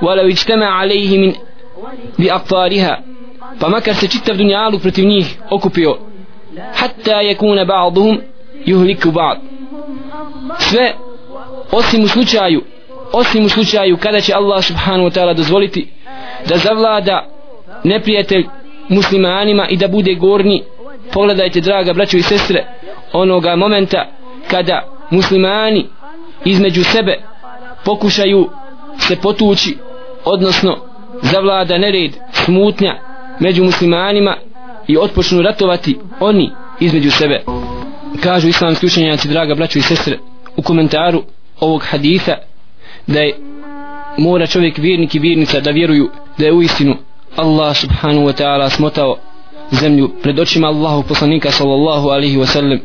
wala 0.00 0.30
ičtama 0.30 0.66
alaihi 0.66 1.18
min 1.18 1.34
bi 2.18 2.30
aqtariha 2.30 2.96
pa 3.60 3.68
makar 3.68 3.94
se 3.94 4.08
čitav 4.08 4.36
dunjalu 4.36 4.78
protiv 4.78 5.04
njih 5.04 5.38
okupio 5.50 6.09
hatta 6.74 7.22
yakuna 7.22 7.64
ba'dhum 7.64 8.18
yuhliku 8.66 9.10
ba'd. 9.12 9.38
Sve 10.58 10.94
osim 11.72 12.04
u 12.04 12.08
slučaju 12.08 12.62
osim 13.12 13.44
u 13.44 13.48
slučaju 13.48 13.96
kada 13.96 14.20
će 14.20 14.34
Allah 14.34 14.64
subhanahu 14.64 15.08
wa 15.08 15.20
ta'ala 15.20 15.34
dozvoliti 15.34 15.88
da 16.48 16.56
zavlada 16.56 17.26
neprijatelj 17.84 18.46
muslimanima 18.88 19.68
i 19.68 19.76
da 19.76 19.88
bude 19.88 20.14
gorni 20.14 20.62
pogledajte 21.12 21.60
draga 21.60 21.92
braćo 21.92 22.16
i 22.16 22.22
sestre 22.22 22.66
onoga 23.12 23.56
momenta 23.56 24.06
kada 24.50 24.84
muslimani 25.10 25.86
između 26.44 26.84
sebe 26.84 27.18
pokušaju 27.84 28.50
se 28.98 29.16
potući 29.16 29.76
odnosno 30.24 30.76
zavlada 31.22 31.78
nered 31.78 32.10
smutnja 32.32 32.98
među 33.40 33.64
muslimanima 33.64 34.36
i 34.90 34.96
otpočnu 34.96 35.42
ratovati 35.42 35.98
oni 36.20 36.50
između 36.80 37.10
sebe. 37.10 37.42
Kažu 38.22 38.48
islamski 38.48 38.86
učenjaci 38.86 39.28
draga 39.28 39.54
braćo 39.54 39.78
i 39.78 39.82
sestre 39.82 40.18
u 40.56 40.62
komentaru 40.62 41.22
ovog 41.60 41.82
haditha 41.90 42.34
da 43.06 43.20
je 43.20 43.36
mora 44.18 44.46
čovjek 44.46 44.78
vjernik 44.78 45.14
i 45.14 45.18
vjernica 45.18 45.60
da 45.60 45.70
vjeruju 45.70 46.10
da 46.38 46.46
je 46.46 46.52
u 46.52 46.62
istinu 46.62 46.96
Allah 47.36 47.76
subhanahu 47.76 48.26
wa 48.26 48.42
ta'ala 48.42 48.70
smotao 48.70 49.16
zemlju 49.70 50.10
pred 50.22 50.38
očima 50.38 50.68
Allahu 50.68 51.02
poslanika 51.02 51.50
sallallahu 51.50 52.08
alaihi 52.08 52.36
wa 52.36 52.46
sallam 52.46 52.78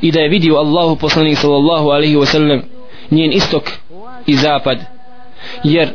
i 0.00 0.12
da 0.12 0.20
je 0.20 0.28
vidio 0.28 0.56
Allahu 0.56 0.96
poslanik 0.96 1.38
sallallahu 1.38 1.88
alaihi 1.88 2.16
wa 2.16 2.26
sallam 2.26 2.62
njen 3.10 3.32
istok 3.32 3.62
i 4.26 4.36
zapad. 4.36 4.78
Jer 5.64 5.88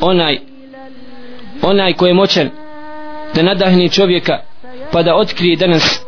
onaj 0.00 0.38
onaj 1.62 1.92
ko 1.92 2.06
je 2.06 2.14
moćan 2.14 2.50
da 3.34 3.42
nadahne 3.42 3.88
čovjeka 3.88 4.38
pa 4.92 5.02
da 5.02 5.16
otkrije 5.16 5.56
danas 5.56 6.04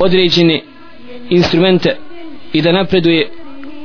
određene 0.00 0.62
instrumente 1.30 1.96
i 2.52 2.62
da 2.62 2.72
napreduje 2.72 3.30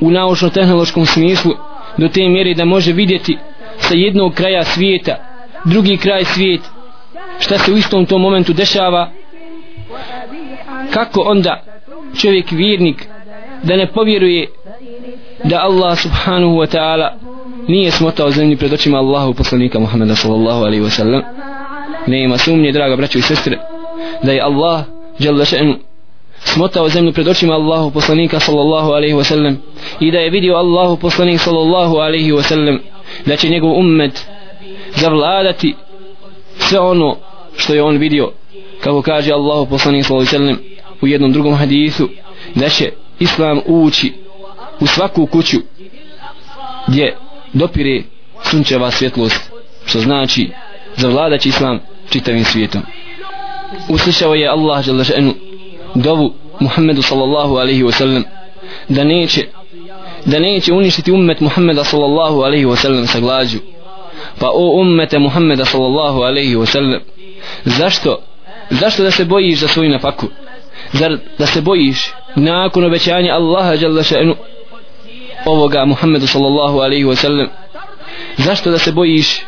u 0.01 0.11
naučno-tehnološkom 0.11 1.05
smislu 1.05 1.51
do 1.97 2.07
te 2.07 2.29
mjere 2.29 2.53
da 2.53 2.65
može 2.65 2.93
vidjeti 2.93 3.37
sa 3.77 3.93
jednog 3.93 4.33
kraja 4.33 4.63
svijeta 4.63 5.15
drugi 5.65 5.97
kraj 5.97 6.25
svijet 6.25 6.61
šta 7.39 7.57
se 7.57 7.73
u 7.73 7.77
istom 7.77 8.05
tom 8.05 8.21
momentu 8.21 8.53
dešava 8.53 9.11
kako 10.93 11.21
onda 11.21 11.63
čovjek 12.21 12.51
vjernik 12.51 13.07
da 13.63 13.75
ne 13.75 13.87
povjeruje 13.87 14.47
da 15.43 15.59
Allah 15.61 15.97
subhanahu 15.97 16.53
wa 16.53 16.77
ta'ala 16.77 17.09
nije 17.67 17.91
smotao 17.91 18.31
zemlji 18.31 18.57
pred 18.57 18.73
očima 18.73 18.97
Allahu 18.97 19.33
poslanika 19.33 19.79
Muhammeda 19.79 20.15
sallallahu 20.15 20.63
alaihi 20.63 20.83
wa 20.83 20.89
sallam. 20.89 21.21
Nema 22.07 22.37
sumnje 22.37 22.71
draga 22.71 22.95
braćo 22.95 23.17
i 23.17 23.21
sestre 23.21 23.57
da 24.23 24.31
je 24.31 24.41
Allah 24.41 24.83
jalla 25.19 25.45
smotao 26.39 26.89
zemlju 26.89 27.13
pred 27.13 27.27
očima 27.27 27.53
Allahu 27.53 27.91
poslanika 27.91 28.39
sallallahu 28.39 28.91
alaihi 28.91 29.13
wa 29.15 29.23
sallam 29.23 29.57
i 29.99 30.11
da 30.11 30.17
je 30.17 30.29
vidio 30.29 30.55
Allahu 30.55 30.97
poslanik 30.97 31.39
sallallahu 31.39 31.95
alaihi 31.95 32.31
wa 32.31 32.43
sallam 32.43 32.79
da 33.25 33.35
će 33.35 33.49
njegov 33.49 33.71
ummet 33.71 34.25
zavladati 34.95 35.75
sve 36.57 36.79
ono 36.79 37.15
što 37.57 37.73
je 37.73 37.83
on 37.83 37.97
vidio. 37.97 38.31
Kako 38.83 39.01
kaže 39.01 39.31
Allahu 39.33 39.65
poslanik 39.69 40.05
sallallahu 40.05 40.35
alaihi 40.35 40.45
wa 40.45 40.55
sallam 40.55 40.79
u 41.01 41.07
jednom 41.07 41.31
drugom 41.31 41.55
hadisu 41.55 42.09
da 42.55 42.69
će 42.69 42.91
Islam 43.19 43.59
ući 43.65 44.13
u 44.79 44.87
svaku 44.87 45.25
kuću 45.25 45.57
gdje 46.87 47.17
dopire 47.53 48.03
sunčeva 48.43 48.91
svjetlost 48.91 49.51
što 49.85 49.99
znači 49.99 50.49
zavladat 50.95 51.45
Islam 51.45 51.79
čitavim 52.09 52.43
svijetom 52.43 52.81
uslišao 53.89 54.35
je 54.35 54.49
Allah 54.49 54.85
Đelešenu 54.85 55.33
dovu 55.95 56.33
Muhammedu 56.59 57.01
sallallahu 57.01 57.55
alaihi 57.55 57.83
wa 57.83 57.91
sallam 57.91 58.23
da 58.89 59.03
neće 59.03 59.45
da 60.25 60.39
neće 60.39 60.73
uništiti 60.73 61.11
ummet 61.11 61.39
Muhammeda 61.39 61.83
sallallahu 61.83 62.41
alaihi 62.41 62.65
wa 62.65 62.75
sallam 62.75 63.07
sa 63.07 63.19
glađu. 63.19 63.57
Pa 64.39 64.49
o 64.49 64.81
ummete 64.81 65.19
Muhammeda 65.19 65.65
sallallahu 65.65 66.21
alaihi 66.21 66.55
wa 66.55 66.65
sallam 66.65 66.99
zašto 67.65 68.21
zašto 68.69 69.03
da 69.03 69.11
se 69.11 69.25
bojiš 69.25 69.59
za 69.59 69.67
svoju 69.67 69.89
nafaku? 69.89 70.27
Zar 70.93 71.17
da 71.37 71.45
se 71.45 71.61
bojiš 71.61 72.13
nakon 72.35 72.85
obećanja 72.85 73.33
Allaha 73.33 73.75
Đelešenu 73.75 74.35
ovoga 75.45 75.85
Muhammedu 75.85 76.27
sallallahu 76.27 76.79
alaihi 76.79 77.05
wa 77.05 77.15
sallam? 77.15 77.47
Zašto 78.37 78.71
da 78.71 78.77
se 78.77 78.91
bojiš 78.91 79.41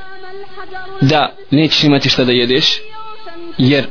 da 1.02 1.36
nećeš 1.52 1.84
imati 1.84 2.10
šta 2.10 2.24
da 2.24 2.32
jedeš? 2.32 2.66
Jer 3.58 3.86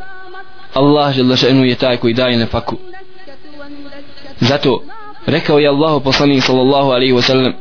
Allah 0.75 1.13
žele 1.13 1.37
še'nu 1.37 1.65
je 1.65 1.75
taj 1.75 1.97
koji 1.97 2.15
daje 2.15 2.37
nefaku. 2.37 2.77
Zato 4.41 4.83
rekao 5.27 5.59
je 5.59 5.69
Allah 5.69 6.03
poslanik 6.05 6.43
sallallahu 6.43 6.91
alaihi 6.91 7.13
wasallam 7.13 7.53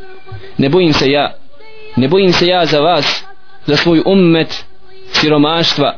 ne 0.57 0.69
bojim 0.69 0.93
se 0.93 1.11
ja 1.11 1.33
ne 1.95 2.07
bojim 2.07 2.33
se 2.33 2.47
ja 2.47 2.65
za 2.65 2.79
vas 2.79 3.23
za 3.65 3.75
svoj 3.75 4.01
ummet 4.05 4.65
siromaštva. 5.11 5.95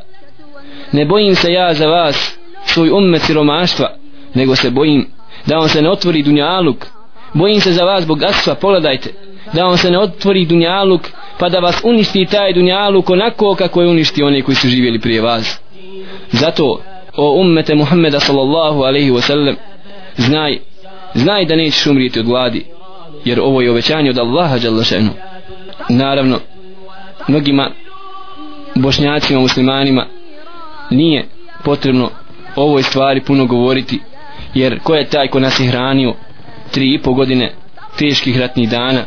Ne 0.92 1.04
bojim 1.04 1.34
se 1.34 1.52
ja 1.52 1.74
za 1.74 1.86
vas 1.86 2.38
svoj 2.64 2.90
ummet 2.90 3.22
siromaštva 3.22 3.88
nego 4.34 4.56
se 4.56 4.70
bojim 4.70 5.06
da 5.46 5.58
on 5.58 5.68
se 5.68 5.82
ne 5.82 5.90
otvori 5.90 6.22
dunjaluk. 6.22 6.86
Bojim 7.34 7.60
se 7.60 7.72
za 7.72 7.84
vas 7.84 8.06
bogatstva 8.06 8.54
pogledajte 8.54 9.12
da 9.52 9.66
on 9.66 9.78
se 9.78 9.90
ne 9.90 9.98
otvori 9.98 10.46
dunjaluk 10.46 11.08
pa 11.38 11.48
da 11.48 11.58
vas 11.58 11.80
uništi 11.84 12.26
taj 12.26 12.52
dunjaluk 12.52 13.10
onako 13.10 13.54
kako 13.54 13.82
je 13.82 13.88
uništi 13.88 14.22
one 14.22 14.42
koji 14.42 14.54
su 14.54 14.68
živjeli 14.68 15.00
prije 15.00 15.20
vas. 15.20 15.60
Zato 16.32 16.80
o 17.16 17.40
ummete 17.40 17.74
Muhammeda 17.74 18.20
sallallahu 18.20 18.82
alaihi 18.82 19.10
wasallam 19.10 19.54
znaj 20.16 20.58
znaj 21.14 21.44
da 21.44 21.56
nećeš 21.56 21.86
umrijeti 21.86 22.20
od 22.20 22.26
gladi 22.26 22.66
jer 23.24 23.40
ovo 23.40 23.60
je 23.60 23.70
obećanje 23.70 24.10
od 24.10 24.18
Allaha 24.18 24.56
jalla 24.62 24.84
šenu. 24.84 25.10
Naravno 25.88 26.40
mnogima 27.28 27.70
bošnjacima 28.74 29.40
muslimanima 29.40 30.06
nije 30.90 31.24
potrebno 31.64 32.10
ovoj 32.56 32.82
stvari 32.82 33.20
puno 33.20 33.46
govoriti 33.46 34.00
jer 34.54 34.80
ko 34.82 34.94
je 34.94 35.08
taj 35.08 35.28
ko 35.28 35.40
nas 35.40 35.60
je 35.60 35.66
hranio 35.66 36.14
tri 36.70 36.94
i 36.94 37.02
po 37.02 37.14
godine 37.14 37.52
teških 37.98 38.40
ratnih 38.40 38.70
dana? 38.70 39.04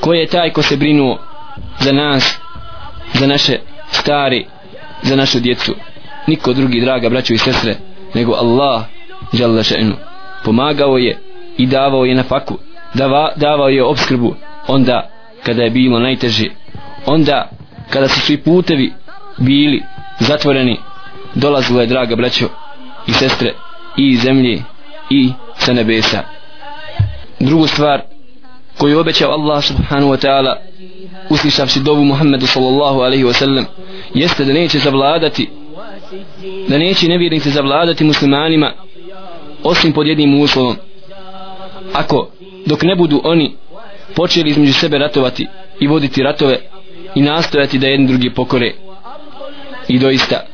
Ko 0.00 0.12
je 0.12 0.26
taj 0.26 0.50
ko 0.50 0.62
se 0.62 0.76
brinuo 0.76 1.18
za 1.80 1.92
nas 1.92 2.38
za 3.14 3.26
naše 3.26 3.58
stari 3.90 4.46
za 5.02 5.16
našu 5.16 5.40
djecu? 5.40 5.74
Niko 6.26 6.52
drugi 6.52 6.80
draga 6.80 7.08
braćo 7.08 7.34
i 7.34 7.38
sestre 7.38 7.76
nego 8.14 8.32
Allah 8.32 8.84
žele 9.32 9.62
še'nu. 9.62 9.94
Pomagao 10.44 10.98
je 10.98 11.18
i 11.58 11.66
davao 11.66 12.04
je 12.04 12.14
na 12.14 12.22
faku. 12.22 12.58
Dava, 12.94 13.32
davao 13.36 13.68
je 13.68 13.84
obskrbu. 13.84 14.34
Onda 14.68 15.10
kada 15.42 15.62
je 15.62 15.70
bilo 15.70 15.98
najteže 15.98 16.48
onda 17.06 17.50
kada 17.90 18.08
su 18.08 18.20
svi 18.20 18.36
putevi 18.36 18.92
bili 19.38 19.82
zatvoreni 20.20 20.78
dolazilo 21.34 21.80
je 21.80 21.86
draga 21.86 22.16
braćo 22.16 22.48
i 23.06 23.12
sestre 23.12 23.54
i 23.96 24.08
iz 24.08 24.20
zemlje 24.20 24.62
i 25.10 25.32
sa 25.58 25.72
nebesa. 25.72 26.22
Drugu 27.40 27.66
stvar 27.66 28.02
koju 28.78 29.00
obećao 29.00 29.32
Allah 29.32 29.64
subhanahu 29.64 30.12
wa 30.12 30.26
ta'ala 30.26 30.56
uslišavši 31.28 31.80
dovu 31.80 32.04
Muhammedu 32.04 32.46
sallallahu 32.46 33.00
alaihi 33.00 33.24
wa 33.24 33.32
sallam 33.32 33.66
jeste 34.14 34.44
da 34.44 34.52
neće 34.52 34.78
zavladati 34.78 35.50
da 36.68 36.78
neće 36.78 37.08
nevjernici 37.08 37.50
zavladati 37.50 38.04
muslimanima 38.04 38.72
osim 39.62 39.92
pod 39.92 40.06
jednim 40.06 40.40
uslovom. 40.40 40.76
Ako 41.92 42.30
dok 42.66 42.82
ne 42.82 42.96
budu 42.96 43.20
oni 43.24 43.54
počeli 44.14 44.50
između 44.50 44.72
sebe 44.72 44.98
ratovati 44.98 45.46
i 45.80 45.86
voditi 45.86 46.22
ratove 46.22 46.58
i 47.14 47.22
nastojati 47.22 47.78
da 47.78 47.86
jedni 47.86 48.06
drugi 48.06 48.30
pokore. 48.30 48.72
I 49.88 49.98
doista 49.98 50.46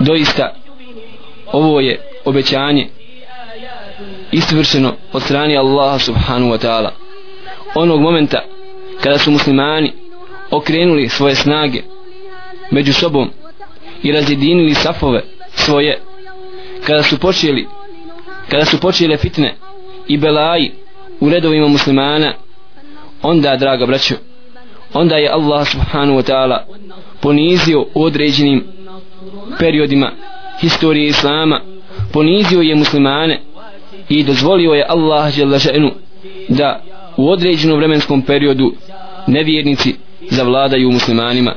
doista 0.00 0.54
ovo 1.52 1.80
je 1.80 2.00
obećanje 2.24 2.88
istvršeno 4.32 4.94
od 5.12 5.22
strane 5.22 5.56
Allaha 5.56 5.98
subhanahu 5.98 6.52
wa 6.52 6.66
ta'ala. 6.66 6.90
Onog 7.74 8.00
momenta 8.00 8.44
kada 9.02 9.18
su 9.18 9.30
muslimani 9.30 9.92
okrenuli 10.50 11.08
svoje 11.08 11.34
snage 11.34 11.82
među 12.70 12.92
sobom 12.92 13.30
i 14.04 14.12
razjedinili 14.12 14.74
safove 14.74 15.22
svoje. 15.54 16.00
Kada 16.86 17.02
su 17.02 17.18
počeli 17.18 17.66
kada 18.48 18.64
su 18.64 18.80
počele 18.80 19.16
fitne 19.16 19.54
i 20.08 20.16
belaji 20.16 20.72
u 21.20 21.30
redovima 21.30 21.68
muslimana 21.68 22.34
onda 23.22 23.56
draga 23.56 23.86
braćo 23.86 24.14
onda 24.92 25.16
je 25.16 25.30
Allah 25.32 25.68
subhanahu 25.68 26.18
wa 26.18 26.30
ta'ala 26.30 26.58
ponizio 27.20 27.86
u 27.94 28.04
određenim 28.04 28.64
periodima 29.58 30.10
historije 30.60 31.06
islama 31.06 31.60
ponizio 32.12 32.60
je 32.60 32.74
muslimane 32.74 33.40
i 34.08 34.24
dozvolio 34.24 34.72
je 34.72 34.86
Allah 34.88 35.34
da 36.48 36.82
u 37.16 37.30
određenom 37.30 37.78
vremenskom 37.78 38.22
periodu 38.22 38.72
nevjernici 39.26 39.94
zavladaju 40.30 40.90
muslimanima 40.90 41.54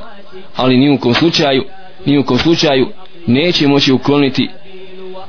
ali 0.56 0.76
ni 0.76 0.90
u 0.90 0.98
kom 0.98 1.14
slučaju 1.14 1.64
ni 2.08 2.18
u 2.18 2.24
kom 2.24 2.38
slučaju 2.38 2.88
neće 3.26 3.68
moći 3.68 3.92
ukloniti 3.92 4.48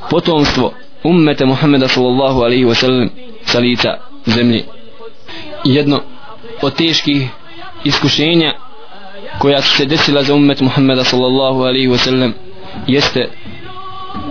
potomstvo 0.09 0.73
ummeta 1.03 1.45
Muhammeda 1.45 1.87
sallallahu 1.87 2.39
alaihi 2.41 2.65
wa 2.65 2.73
sallam 2.73 3.09
sa 3.45 3.59
lica 3.59 3.97
zemlje. 4.25 4.63
Jedno 5.63 6.01
od 6.61 6.75
teških 6.75 7.29
iskušenja 7.83 8.53
koja 9.39 9.61
su 9.61 9.75
se 9.75 9.85
desila 9.85 10.23
za 10.23 10.35
ummet 10.35 10.61
Muhammeda 10.61 11.03
sallallahu 11.03 11.61
alaihi 11.61 11.87
wa 11.87 11.97
sallam 11.97 12.33
jeste 12.87 13.29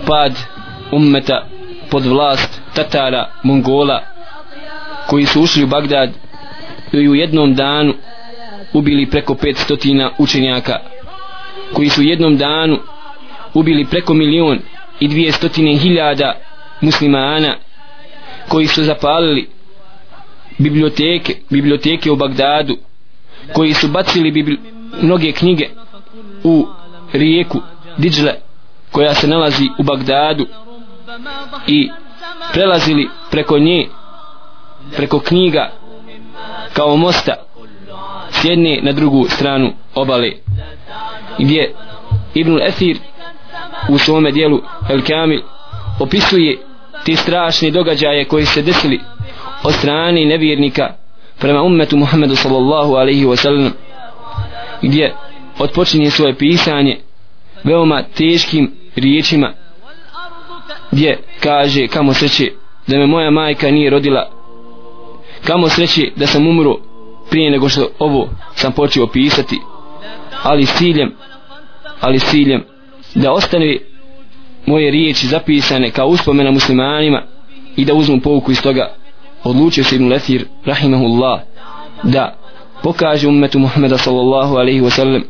pad 0.07 0.33
ummeta 0.91 1.47
pod 1.89 2.05
vlast 2.05 2.61
Tatara, 2.73 3.29
Mongola 3.43 4.03
koji 5.07 5.25
su 5.25 5.41
ušli 5.41 5.63
u 5.63 5.67
Bagdad 5.67 6.09
i 6.91 7.09
u 7.09 7.15
jednom 7.15 7.55
danu 7.55 7.93
ubili 8.73 9.09
preko 9.09 9.33
500 9.33 10.09
učenjaka 10.17 10.79
koji 11.73 11.89
su 11.89 12.01
jednom 12.01 12.37
danu 12.37 12.77
ubili 13.53 13.85
preko 13.85 14.13
milion 14.13 14.59
i 14.99 15.07
dvije 15.07 15.31
stotine 15.31 15.77
hiljada 15.77 16.35
muslimana 16.81 17.55
koji 18.47 18.67
su 18.67 18.83
zapalili 18.83 19.49
biblioteke, 20.57 21.35
biblioteke 21.49 22.11
u 22.11 22.15
Bagdadu 22.15 22.77
koji 23.53 23.73
su 23.73 23.87
bacili 23.87 24.31
bibli, 24.31 24.59
mnoge 25.01 25.31
knjige 25.31 25.69
u 26.43 26.67
rijeku 27.13 27.61
Diđle 27.97 28.33
koja 28.91 29.13
se 29.13 29.27
nalazi 29.27 29.69
u 29.79 29.83
Bagdadu 29.83 30.47
i 31.67 31.89
prelazili 32.53 33.09
preko 33.31 33.59
nje 33.59 33.87
preko 34.95 35.19
knjiga 35.19 35.71
kao 36.73 36.95
mosta 36.95 37.33
s 38.31 38.45
jedne 38.45 38.79
na 38.83 38.91
drugu 38.91 39.27
stranu 39.27 39.73
obale 39.95 40.31
gdje 41.39 41.73
Ibn 42.33 42.61
Esir 42.61 42.97
u 43.89 43.97
svome 43.97 44.31
dijelu 44.31 44.61
El 44.89 45.01
Kamil 45.01 45.41
opisuje 45.99 46.57
te 47.05 47.15
strašne 47.15 47.71
događaje 47.71 48.25
koji 48.25 48.45
se 48.45 48.61
desili 48.61 48.99
od 49.63 49.73
strane 49.73 50.25
nevjernika 50.25 50.93
prema 51.39 51.61
ummetu 51.61 51.97
Muhammedu 51.97 52.35
sallallahu 52.35 52.93
alaihi 52.93 53.25
wa 53.25 53.35
sallam 53.35 53.71
gdje 54.81 55.13
odpočinje 55.59 56.11
svoje 56.11 56.35
pisanje 56.35 56.97
veoma 57.63 58.03
teškim 58.17 58.71
riječima 58.95 59.53
gdje 60.91 61.19
kaže 61.39 61.87
kamo 61.87 62.13
sreće 62.13 62.51
da 62.87 62.97
me 62.97 63.07
moja 63.07 63.31
majka 63.31 63.71
nije 63.71 63.89
rodila 63.89 64.29
kamo 65.47 65.69
sreće 65.69 66.11
da 66.15 66.27
sam 66.27 66.47
umro 66.47 66.75
prije 67.29 67.51
nego 67.51 67.69
što 67.69 67.87
ovo 67.99 68.29
sam 68.55 68.71
počeo 68.71 69.07
pisati 69.07 69.59
ali 70.43 70.65
s 70.65 70.77
ciljem 70.77 71.15
ali 72.01 72.19
s 72.19 72.29
ciljem 72.29 72.63
da 73.15 73.31
ostane 73.31 73.77
moje 74.65 74.91
riječi 74.91 75.27
zapisane 75.27 75.91
kao 75.91 76.07
uspomena 76.07 76.51
muslimanima 76.51 77.23
i 77.75 77.85
da 77.85 77.93
uzmu 77.93 78.21
pouku 78.21 78.51
iz 78.51 78.61
toga 78.61 78.93
odlučio 79.43 79.83
se 79.83 79.95
Ibn 79.95 80.07
Lethir 80.07 80.45
rahimahullah 80.65 81.39
da 82.03 82.35
pokaže 82.83 83.27
ummetu 83.27 83.59
Muhammeda 83.59 83.97
sallallahu 83.97 84.55
alaihi 84.55 84.81
wa 84.81 84.89
sallam 84.89 85.23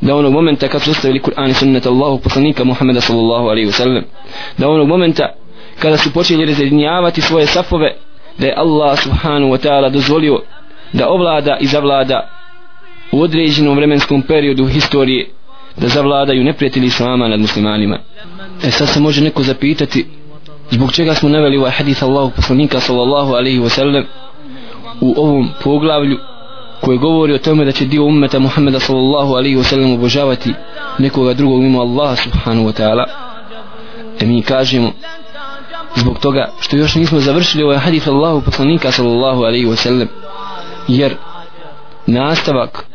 da 0.00 0.16
onog 0.16 0.32
momenta 0.32 0.68
kad 0.68 0.82
su 0.82 0.90
ostavili 0.90 1.20
Kur'an 1.20 1.50
i 1.50 1.54
sunnet 1.54 1.86
Allahu 1.86 2.18
poslanika 2.18 2.64
Muhammeda 2.64 3.00
sallallahu 3.00 3.48
alaihi 3.48 3.68
wa 3.68 3.72
sallam 3.72 4.04
da 4.58 4.68
onog 4.68 4.88
momenta 4.88 5.32
kada 5.78 5.96
su 5.96 6.12
počeli 6.12 6.46
razjedinjavati 6.46 7.20
svoje 7.20 7.46
safove 7.46 7.94
da 8.38 8.46
je 8.46 8.54
Allah 8.56 8.98
subhanahu 8.98 9.52
wa 9.52 9.68
ta'ala 9.68 9.90
dozvolio 9.90 10.42
da 10.92 11.08
ovlada 11.08 11.56
i 11.60 11.66
zavlada 11.66 12.28
u 13.12 13.22
određenom 13.22 13.76
vremenskom 13.76 14.22
periodu 14.22 14.66
historije 14.66 15.30
da 15.76 15.88
zavladaju 15.88 16.44
neprijatelji 16.44 16.86
islama 16.86 17.28
nad 17.28 17.40
muslimanima. 17.40 17.98
E 18.64 18.70
sad 18.70 18.88
se 18.88 19.00
može 19.00 19.22
neko 19.22 19.42
zapitati 19.42 20.06
zbog 20.70 20.92
čega 20.92 21.14
smo 21.14 21.28
naveli 21.28 21.56
ovaj 21.56 21.70
hadith 21.70 22.02
Allahu 22.02 22.30
poslanika 22.36 22.80
sallallahu 22.80 23.32
alaihi 23.32 23.58
wasallam 23.58 24.04
u 25.00 25.14
ovom 25.16 25.48
poglavlju 25.64 26.18
koje 26.80 26.98
govori 26.98 27.34
o 27.34 27.38
tome 27.38 27.64
da 27.64 27.72
će 27.72 27.84
dio 27.84 28.04
ummeta 28.04 28.38
Muhammeda 28.38 28.80
sallallahu 28.80 29.34
alaihi 29.34 29.56
wasallam 29.56 29.94
obožavati 29.94 30.54
nekoga 30.98 31.34
drugog 31.34 31.60
mimo 31.60 31.80
Allaha 31.80 32.16
subhanahu 32.16 32.68
wa 32.68 32.82
ta'ala. 32.82 33.04
E 34.20 34.26
mi 34.26 34.42
kažemo 34.42 34.92
zbog 35.96 36.18
toga 36.18 36.50
što 36.60 36.76
još 36.76 36.94
nismo 36.94 37.20
završili 37.20 37.64
ovaj 37.64 37.78
hadith 37.78 38.08
Allahu 38.08 38.40
poslanika 38.40 38.92
sallallahu 38.92 39.42
alaihi 39.42 39.66
wasallam 39.66 40.06
jer 40.88 41.16
nastavak 42.06 42.86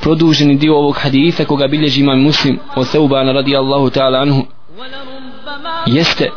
produženi 0.00 0.54
dio 0.54 0.76
ovog 0.76 0.96
haditha 0.96 1.44
koga 1.44 1.66
bilježi 1.66 2.00
imam 2.00 2.22
muslim 2.22 2.58
od 2.76 2.88
Seubana 2.88 3.32
radijallahu 3.32 3.90
ta'ala 3.90 4.18
anhu 4.18 4.42
jeste 5.86 6.30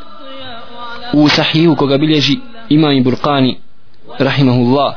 u 1.13 1.29
sahihu 1.29 1.75
koga 1.75 1.97
bilježi 1.97 2.37
imam 2.69 2.91
i 2.91 3.03
Burqani 3.03 3.57
rahimahullah 4.19 4.95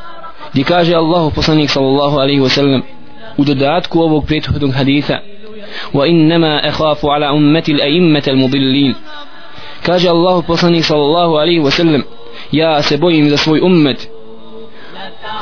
gdje 0.53 0.65
kaže 0.65 0.95
Allahu 0.95 1.31
poslanik 1.31 1.71
sallallahu 1.71 2.17
alaihi 2.19 2.41
wa 2.41 2.49
sallam 2.49 2.83
u 3.37 3.45
dodatku 3.45 4.01
ovog 4.01 4.27
prethodnog 4.27 4.73
haditha 4.73 5.19
wa 5.95 6.07
innama 6.07 6.61
akhafu 6.65 7.11
ala 7.11 7.33
ummati 7.33 7.73
al-a'immati 7.73 8.31
al-mudillin. 8.31 8.95
Kaže 9.83 10.09
Allahu 10.09 10.43
poslanik 10.43 10.85
sallallahu 10.85 11.37
alaihi 11.37 11.61
wa 11.61 11.71
sallam 11.71 12.03
ja 12.53 12.83
se 12.83 12.97
bojim 12.97 13.29
za 13.29 13.37
svoj 13.37 13.61
ummet 13.61 14.09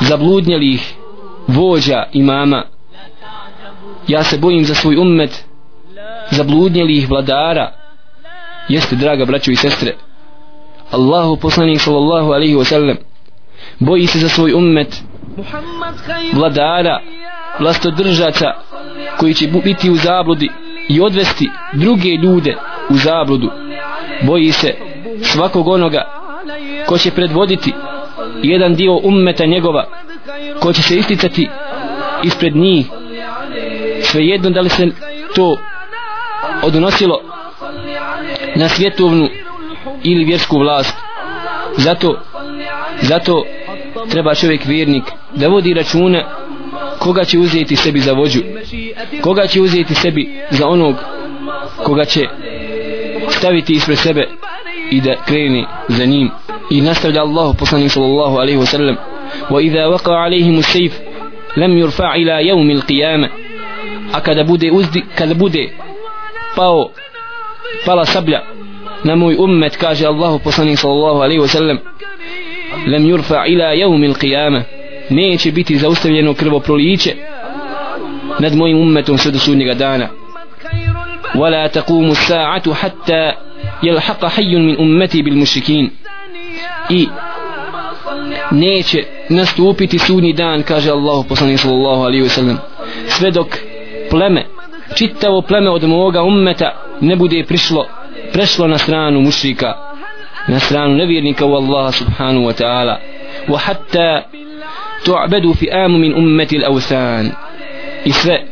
zabludnjelih 0.00 0.94
vođa 1.46 2.04
imama. 2.12 2.64
Ja 4.08 4.22
se 4.22 4.38
bojim 4.38 4.64
za 4.64 4.74
svoj 4.74 4.96
ummet. 4.96 5.44
Zabludnjelih 6.30 7.10
vladara. 7.10 7.72
Jeste 8.68 8.96
draga 8.96 9.24
braćo 9.24 9.50
i 9.50 9.56
sestre. 9.56 9.96
Allahu 10.90 11.36
poslanik 11.36 11.80
sallallahu 11.80 12.32
alaihi 12.32 12.54
wa 12.54 12.64
sallam 12.64 12.96
boji 13.78 14.06
se 14.06 14.18
za 14.18 14.28
svoj 14.28 14.52
ummet. 14.52 15.02
Vladara 16.32 17.00
vlastodržaca 17.60 18.46
koji 19.18 19.34
će 19.34 19.48
biti 19.64 19.90
u 19.90 19.96
zabludi 19.96 20.50
i 20.88 21.00
odvesti 21.00 21.50
druge 21.72 22.08
ljude 22.08 22.56
u 22.90 22.94
zabludu. 22.94 23.50
Boji 24.22 24.52
se 24.52 24.74
svakog 25.22 25.68
onoga 25.68 26.22
ko 26.86 26.98
će 26.98 27.10
predvoditi 27.10 27.72
jedan 28.42 28.74
dio 28.74 28.96
ummeta 29.02 29.46
njegova 29.46 29.86
ko 30.60 30.72
će 30.72 30.82
se 30.82 30.96
isticati 30.96 31.48
ispred 32.22 32.56
njih. 32.56 32.86
Svejedno 34.02 34.50
da 34.50 34.60
li 34.60 34.68
se 34.68 34.86
to 35.34 35.56
odnosilo 36.62 37.20
na 38.56 38.68
svjetovnu 38.68 39.28
ili 40.02 40.24
vjersku 40.24 40.58
vlast. 40.58 40.96
Zato 41.76 42.18
zato 43.00 43.44
treba 44.10 44.34
čovjek 44.34 44.64
vjernik 44.64 45.04
da 45.34 45.48
vodi 45.48 45.74
računa 45.74 46.24
koga 46.98 47.24
će 47.24 47.38
uzeti 47.38 47.76
sebi 47.76 48.00
za 48.00 48.12
vođu 48.12 48.40
koga 49.20 49.46
će 49.46 49.60
uzeti 49.60 49.94
sebi 49.94 50.40
za 50.50 50.66
onog 50.68 50.94
koga 51.84 52.04
će 52.04 52.20
staviti 53.28 53.72
ispred 53.72 53.98
sebe 53.98 54.28
i 54.90 55.00
da 55.00 55.14
kreni 55.26 55.66
za 55.88 56.04
njim. 56.04 56.30
I 56.72 56.80
nastavlja 56.80 57.20
Allah 57.22 57.54
poslanik 57.60 57.90
sallallahu 57.90 58.34
alaihi 58.42 58.58
wa 58.58 58.66
sallam 58.66 58.96
wa 59.50 59.62
idha 59.62 59.88
waqa 59.92 60.12
alaihim 60.24 60.58
usayf 60.58 60.92
lam 61.56 61.72
yurfa 61.78 62.16
ila 62.16 62.40
yawm 62.40 62.68
al-qiyamah 62.70 63.30
a 64.12 64.20
kada 64.20 64.44
bude 64.44 64.70
uzdi 64.78 65.00
kada 65.18 65.34
bude 65.34 65.64
pao 66.56 66.90
pala 67.86 68.04
sablja 68.06 68.40
na 69.04 69.16
moj 69.16 69.34
ummet 69.44 69.76
kaže 69.76 70.06
Allahu 70.06 70.38
poslanik 70.46 70.78
sallallahu 70.78 71.18
alaihi 71.24 71.40
wa 71.44 71.48
sallam 71.56 71.78
lam 72.92 73.02
yurfa 73.10 73.44
ila 73.52 73.68
yawm 73.82 74.02
al-qiyamah 74.10 74.62
neće 75.10 75.52
biti 75.52 75.78
zaustavljeno 75.78 76.34
krvoproliće 76.34 77.12
nad 78.40 78.54
mojim 78.56 78.78
ummetom 78.80 79.18
sve 79.18 79.30
do 79.30 79.38
sudnjega 79.38 79.74
dana 79.74 80.08
ولا 81.34 81.66
تقوم 81.66 82.10
الساعة 82.10 82.74
حتى 82.74 83.32
يلحق 83.82 84.26
حي 84.26 84.56
من 84.56 84.76
أمتي 84.78 85.22
بالمشركين 85.22 85.90
i 86.90 87.08
neće 88.50 89.04
nastupiti 89.28 89.98
sudnji 89.98 90.32
dan 90.32 90.62
kaže 90.62 90.90
Allah 90.90 91.24
poslanik 91.28 91.58
sallallahu 91.58 92.02
alaihi 92.02 92.24
wasallam. 92.24 92.56
Sve 93.06 93.30
dok 93.30 93.46
pleme 94.10 94.46
čitavo 94.94 95.42
pleme 95.42 95.70
od 95.70 95.84
moga 95.84 96.22
ummeta 96.22 96.74
ne 97.00 97.16
bude 97.16 97.44
prišlo 97.48 97.86
prešlo 98.32 98.66
na 98.66 98.78
stranu 98.78 99.20
mušrika 99.20 99.74
na 100.48 100.58
stranu 100.58 100.94
nevjernika 100.94 101.46
u 101.46 101.54
Allaha 101.54 101.92
subhanahu 101.92 102.46
wa 102.46 102.52
ta'ala. 102.62 102.96
Wa 103.48 103.58
hatta 103.58 104.22
tu'badu 105.04 105.54
fi 105.54 105.70
amu 105.70 105.98
min 105.98 106.14
ummeti 106.14 106.58
l-awthan. 106.58 107.30
I 108.04 108.12
sve 108.12 108.44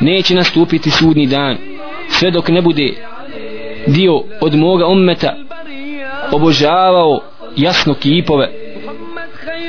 neće 0.00 0.34
nastupiti 0.34 0.90
sudnji 0.90 1.26
dan 1.26 1.56
sve 2.08 2.30
dok 2.30 2.48
ne 2.48 2.62
bude 2.62 2.94
dio 3.86 4.22
od 4.40 4.54
moga 4.54 4.86
ummeta 4.86 5.34
obožavao 6.32 7.20
jasno 7.56 7.94
kipove. 7.94 8.50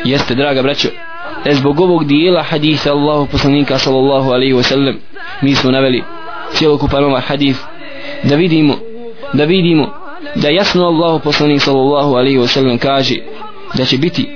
Jeste 0.06 0.36
draga 0.36 0.62
braćo 0.62 0.88
e 1.46 1.54
zbog 1.54 1.80
ovog 1.80 2.06
dijela 2.06 2.44
hadisa 2.44 2.92
Allahu 2.92 3.28
poslanika 3.32 3.78
sallallahu 3.78 4.32
alaihi 4.32 4.54
wasallam 4.54 4.96
mi 5.42 5.56
smo 5.56 5.72
naveli 5.72 6.04
cijelokupan 6.54 7.04
ovaj 7.04 7.22
hadis 7.22 7.58
da 8.24 8.36
vidimo 8.36 8.76
da 9.34 9.44
vidimo 9.44 9.90
da 10.36 10.50
jasno 10.50 10.86
Allahu 10.86 11.20
poslanik 11.20 11.62
sallallahu 11.62 12.16
alaihi 12.16 12.38
wasallam 12.38 12.78
kaže 12.78 13.16
da 13.78 13.86
će 13.86 13.98
biti 13.98 14.30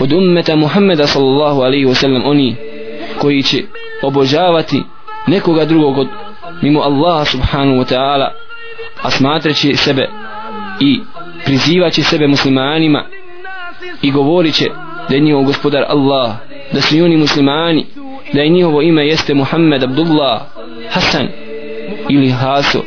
od 0.00 0.12
ummeta 0.12 0.56
Muhammeda 0.56 1.06
sallallahu 1.06 1.60
alaihi 1.60 1.86
wasallam 1.86 2.22
oni 2.24 2.56
koji 3.18 3.42
će 3.42 3.62
obožavati 4.02 4.82
nekoga 5.26 5.64
drugog 5.64 5.98
od 5.98 6.08
mimo 6.62 6.80
Allaha 6.80 7.24
subhanahu 7.24 7.78
wa 7.78 7.94
ta'ala 7.94 8.28
a 9.02 9.10
smatraći 9.10 9.76
sebe 9.76 10.08
i 10.80 11.00
prizivaće 11.45 12.03
sebe 12.03 12.27
muslimanima 12.27 13.05
i 14.01 14.11
govorit 14.11 14.55
će 14.55 14.69
da 15.09 15.15
je 15.15 15.21
njihov 15.21 15.43
gospodar 15.43 15.83
Allah 15.87 16.31
da 16.73 16.81
su 16.81 16.95
oni 17.03 17.17
muslimani 17.17 17.85
da 18.33 18.41
je 18.41 18.49
njihovo 18.49 18.81
ime 18.81 19.07
jeste 19.07 19.33
Muhammed 19.33 19.83
Abdullah 19.83 20.41
Hasan 20.89 21.27
ili 22.09 22.29
Haso 22.29 22.79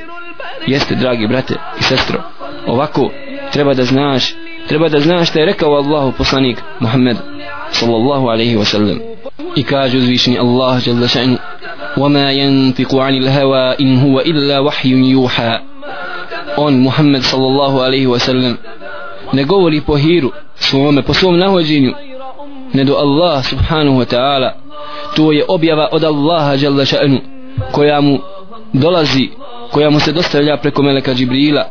jeste 0.67 0.95
dragi 0.95 1.27
brate 1.27 1.55
i 1.81 1.83
sestro 1.83 2.23
ovako 2.67 3.11
treba 3.53 3.75
da 3.75 3.85
znaš 3.85 4.35
treba 4.69 4.89
da 4.89 5.01
znaš 5.01 5.29
što 5.29 5.39
je 5.39 5.47
rekao 5.47 5.75
Allahu 5.75 6.13
poslanik 6.19 6.59
Muhammed 6.81 7.17
sallallahu 7.71 8.27
alaihi 8.27 8.57
wa 8.57 8.65
sallam 8.65 8.99
i 9.57 9.63
kaže 9.63 9.99
uzvišeni 9.99 10.39
Allah 10.39 10.87
jalla 10.87 11.09
ša'nu 11.09 11.37
وما 11.97 12.33
ينطق 12.33 12.95
عن 12.95 13.15
الهوى 13.15 13.77
إن 13.81 13.99
هو 13.99 14.21
إلا 14.21 14.59
وحي 14.59 14.89
يوحى 14.89 15.61
on 16.58 16.74
Muhammed 16.74 17.24
sallallahu 17.24 17.80
alaihi 17.80 18.08
wa 18.08 18.20
sallam 18.20 18.58
ne 19.34 19.44
govori 19.44 19.82
po 19.82 19.96
hiru 19.96 20.32
svome 20.56 21.02
po 21.02 21.14
svom 21.14 21.38
nahođenju 21.38 21.94
ne 22.74 22.84
do 22.84 22.96
Allah 22.96 23.46
subhanahu 23.46 24.00
wa 24.00 24.06
ta'ala. 24.06 24.52
To 25.16 25.32
je 25.32 25.46
objava 25.48 25.90
od 25.92 26.04
Allaha 26.04 26.54
jalla 26.54 26.86
še'nu 26.86 27.20
koja 27.72 28.02
mu 28.02 28.20
dolazi 28.74 29.30
koja 29.72 29.90
mu 29.90 30.00
se 30.00 30.12
dostavlja 30.12 30.58
preko 30.58 30.82
meleka 30.82 31.14
Džibrila. 31.14 31.66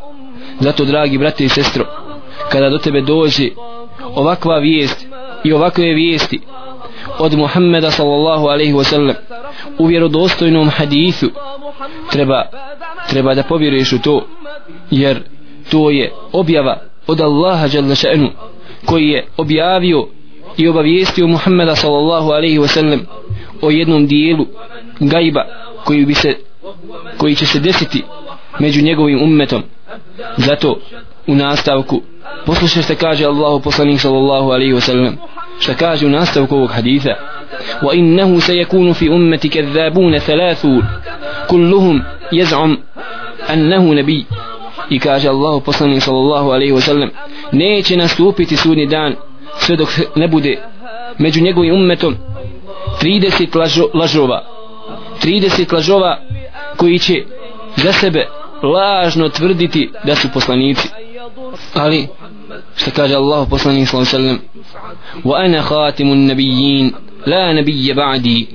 Zato 0.60 0.84
dragi 0.84 1.18
brate 1.18 1.44
i 1.44 1.48
sestro 1.48 1.84
kada 2.50 2.70
do 2.70 2.78
tebe 2.78 3.00
dođe 3.00 3.48
ovakva 4.14 4.58
vijest 4.58 5.06
i 5.44 5.52
ovakve 5.52 5.94
vijesti 5.94 6.40
od 7.20 7.38
Muhammeda 7.38 7.90
sallallahu 7.90 8.46
alaihi 8.46 8.72
wa 8.72 8.84
sallam. 8.84 9.14
U 9.78 9.86
vjerodostojnom 9.86 10.68
hadisu 10.68 11.30
treba 12.10 12.44
treba 13.08 13.34
da 13.34 13.42
povjeruješ 13.42 13.92
u 13.92 13.98
to 13.98 14.26
jer 14.90 15.22
to 15.70 15.90
je 15.90 16.12
objava 16.32 16.82
od 17.06 17.20
Allaha 17.20 17.68
jalla 17.72 17.94
še'nu 17.94 18.30
koji 18.84 19.08
je 19.08 19.26
objavio 19.36 20.06
i 20.56 20.68
obavijestio 20.68 21.26
Muhammeda 21.26 21.76
sallallahu 21.76 22.30
alaihi 22.30 22.58
wa 22.58 22.66
sallam 22.66 23.00
o 23.62 23.70
jednom 23.70 24.06
dijelu 24.06 24.46
gajba 25.00 25.44
koji 25.84 26.06
bi 26.06 26.14
se 26.14 26.36
koji 27.18 27.34
će 27.34 27.46
se 27.46 27.60
desiti 27.60 28.04
među 28.58 28.82
njegovim 28.82 29.22
ummetom. 29.22 29.62
Zato 30.36 30.78
u 31.26 31.34
nastavku 31.34 32.02
poslušajte 32.46 32.94
kaže 32.94 33.24
Allahu 33.24 33.60
poslanik 33.60 34.00
sallallahu 34.00 34.50
alaihi 34.50 34.72
wa 34.72 34.80
sallam 34.80 35.16
što 35.59 35.73
kaže 35.79 36.05
u 36.05 36.09
nastavku 36.09 36.55
ovog 36.55 36.71
haditha 36.71 37.15
وإنه 37.83 38.39
سيكون 38.39 38.93
في 38.93 39.07
أمة 39.07 39.37
كذابون 39.37 40.17
ثلاثون 40.17 40.83
كلهم 41.49 42.03
يزعم 42.33 42.77
أنه 43.49 43.93
نبي 43.93 44.25
i 44.89 44.99
kaže 44.99 45.29
Allah 45.29 45.61
poslanik 45.65 46.01
sallallahu 46.03 46.51
alaihi 46.51 46.73
wa 46.73 46.81
sallam 46.81 47.09
neće 47.51 47.97
nastupiti 47.97 48.57
sudnji 48.57 48.85
dan 48.85 49.15
sve 49.57 49.75
dok 49.75 49.89
ne 50.15 50.27
bude 50.27 50.57
među 51.17 51.41
njegovim 51.41 51.73
ummetom 51.73 52.15
30 53.01 53.55
lažo, 53.55 53.87
lažova 53.93 54.43
30 55.23 55.73
lažova 55.73 56.19
koji 56.77 56.99
će 56.99 57.23
za 57.75 57.93
sebe 57.93 58.27
lažno 58.63 59.29
tvrditi 59.29 59.89
da 60.03 60.15
su 60.15 60.27
poslanici 60.33 60.89
ali 61.74 62.08
što 62.76 62.90
kaže 62.90 63.14
Allah 63.14 63.48
poslanik 63.50 63.88
sallallahu 63.88 64.16
alaihi 64.16 64.38
wa 64.38 64.38
sallam 64.38 65.24
wa 65.24 65.44
ana 65.44 65.62
khatimun 65.62 66.26
nabiyyin 66.26 66.92
la 67.26 67.52
nabije 67.52 67.94
ba'di. 67.94 68.46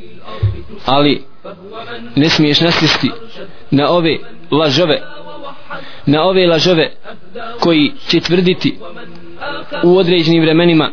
Ali 0.86 1.24
ne 2.16 2.30
smiješ 2.30 2.62
naslisti 2.62 3.12
na 3.72 3.90
ove 3.90 4.18
lažove 4.52 5.02
na 6.06 6.24
ove 6.24 6.48
lažove 6.48 6.92
koji 7.60 7.92
će 8.08 8.20
tvrditi 8.20 8.78
u 9.84 9.98
određenim 9.98 10.42
vremenima 10.44 10.92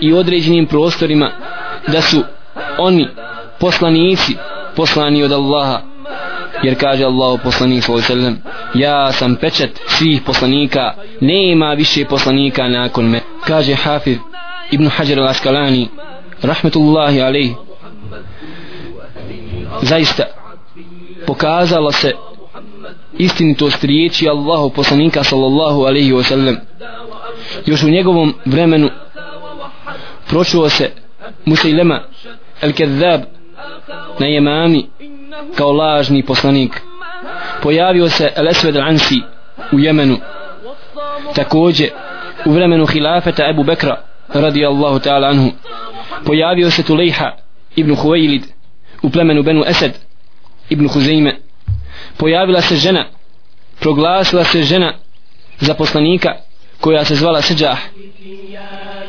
i 0.00 0.12
određenim 0.12 0.66
prostorima 0.66 1.30
da 1.88 2.02
su 2.02 2.22
oni 2.78 3.08
poslanici 3.60 4.36
poslani 4.76 5.22
od 5.22 5.32
Allaha 5.32 5.87
jer 6.62 6.78
kaže 6.80 7.04
Allah 7.04 7.40
poslanik 7.44 7.84
sallallahu 7.84 8.36
ja 8.74 9.12
sam 9.12 9.36
pečat 9.36 9.70
svih 9.86 10.22
poslanika 10.22 10.94
nema 11.20 11.72
više 11.72 12.04
poslanika 12.04 12.68
nakon 12.68 13.04
me. 13.04 13.20
Kaže 13.46 13.74
Hafiz 13.74 14.18
Ibn 14.70 14.88
Hajar 14.88 15.18
al-Askalani 15.18 15.88
rahmetullahi 16.42 17.22
alaih 17.22 17.52
zaista 19.82 20.24
pokazala 21.26 21.92
se 21.92 22.12
istinitost 23.18 23.84
riječi 23.84 24.28
Allahu 24.28 24.70
poslanika 24.70 25.24
sallallahu 25.24 25.82
alaihi 25.82 26.12
wa 26.12 26.22
sallam 26.22 26.56
još 27.66 27.82
u 27.82 27.88
njegovom 27.88 28.34
vremenu 28.44 28.90
pročuo 30.28 30.68
se 30.68 30.90
Musailema 31.44 32.02
el-Kedhab 32.62 33.20
na 34.18 34.26
jemami 34.26 34.86
kao 35.56 35.72
lažni 35.72 36.22
poslanik. 36.22 36.80
Pojavio 37.62 38.08
se 38.08 38.32
Lesved 38.36 38.74
al-Ansi 38.74 39.22
u 39.72 39.78
Jemenu. 39.78 40.18
Takođe 41.34 41.88
u 42.46 42.52
vremenu 42.52 42.86
hilafeta 42.86 43.48
Ebu 43.50 43.64
Bekra 43.64 43.96
radijallahu 44.28 44.98
ta'ala 44.98 45.30
anhu 45.30 45.50
pojavio 46.24 46.70
se 46.70 46.82
Tulejha 46.82 47.32
ibn 47.76 47.96
Huwailid 47.96 48.42
u 49.02 49.10
plemenu 49.10 49.42
Benu 49.42 49.64
Esed 49.66 49.92
ibn 50.68 50.88
Huzeime 50.88 51.36
pojavila 52.16 52.60
se 52.60 52.76
žena 52.76 53.04
proglasila 53.80 54.44
se 54.44 54.62
žena 54.62 54.92
za 55.60 55.74
poslanika 55.74 56.34
koja 56.80 57.04
se 57.04 57.14
zvala 57.14 57.42
Seđah 57.42 57.78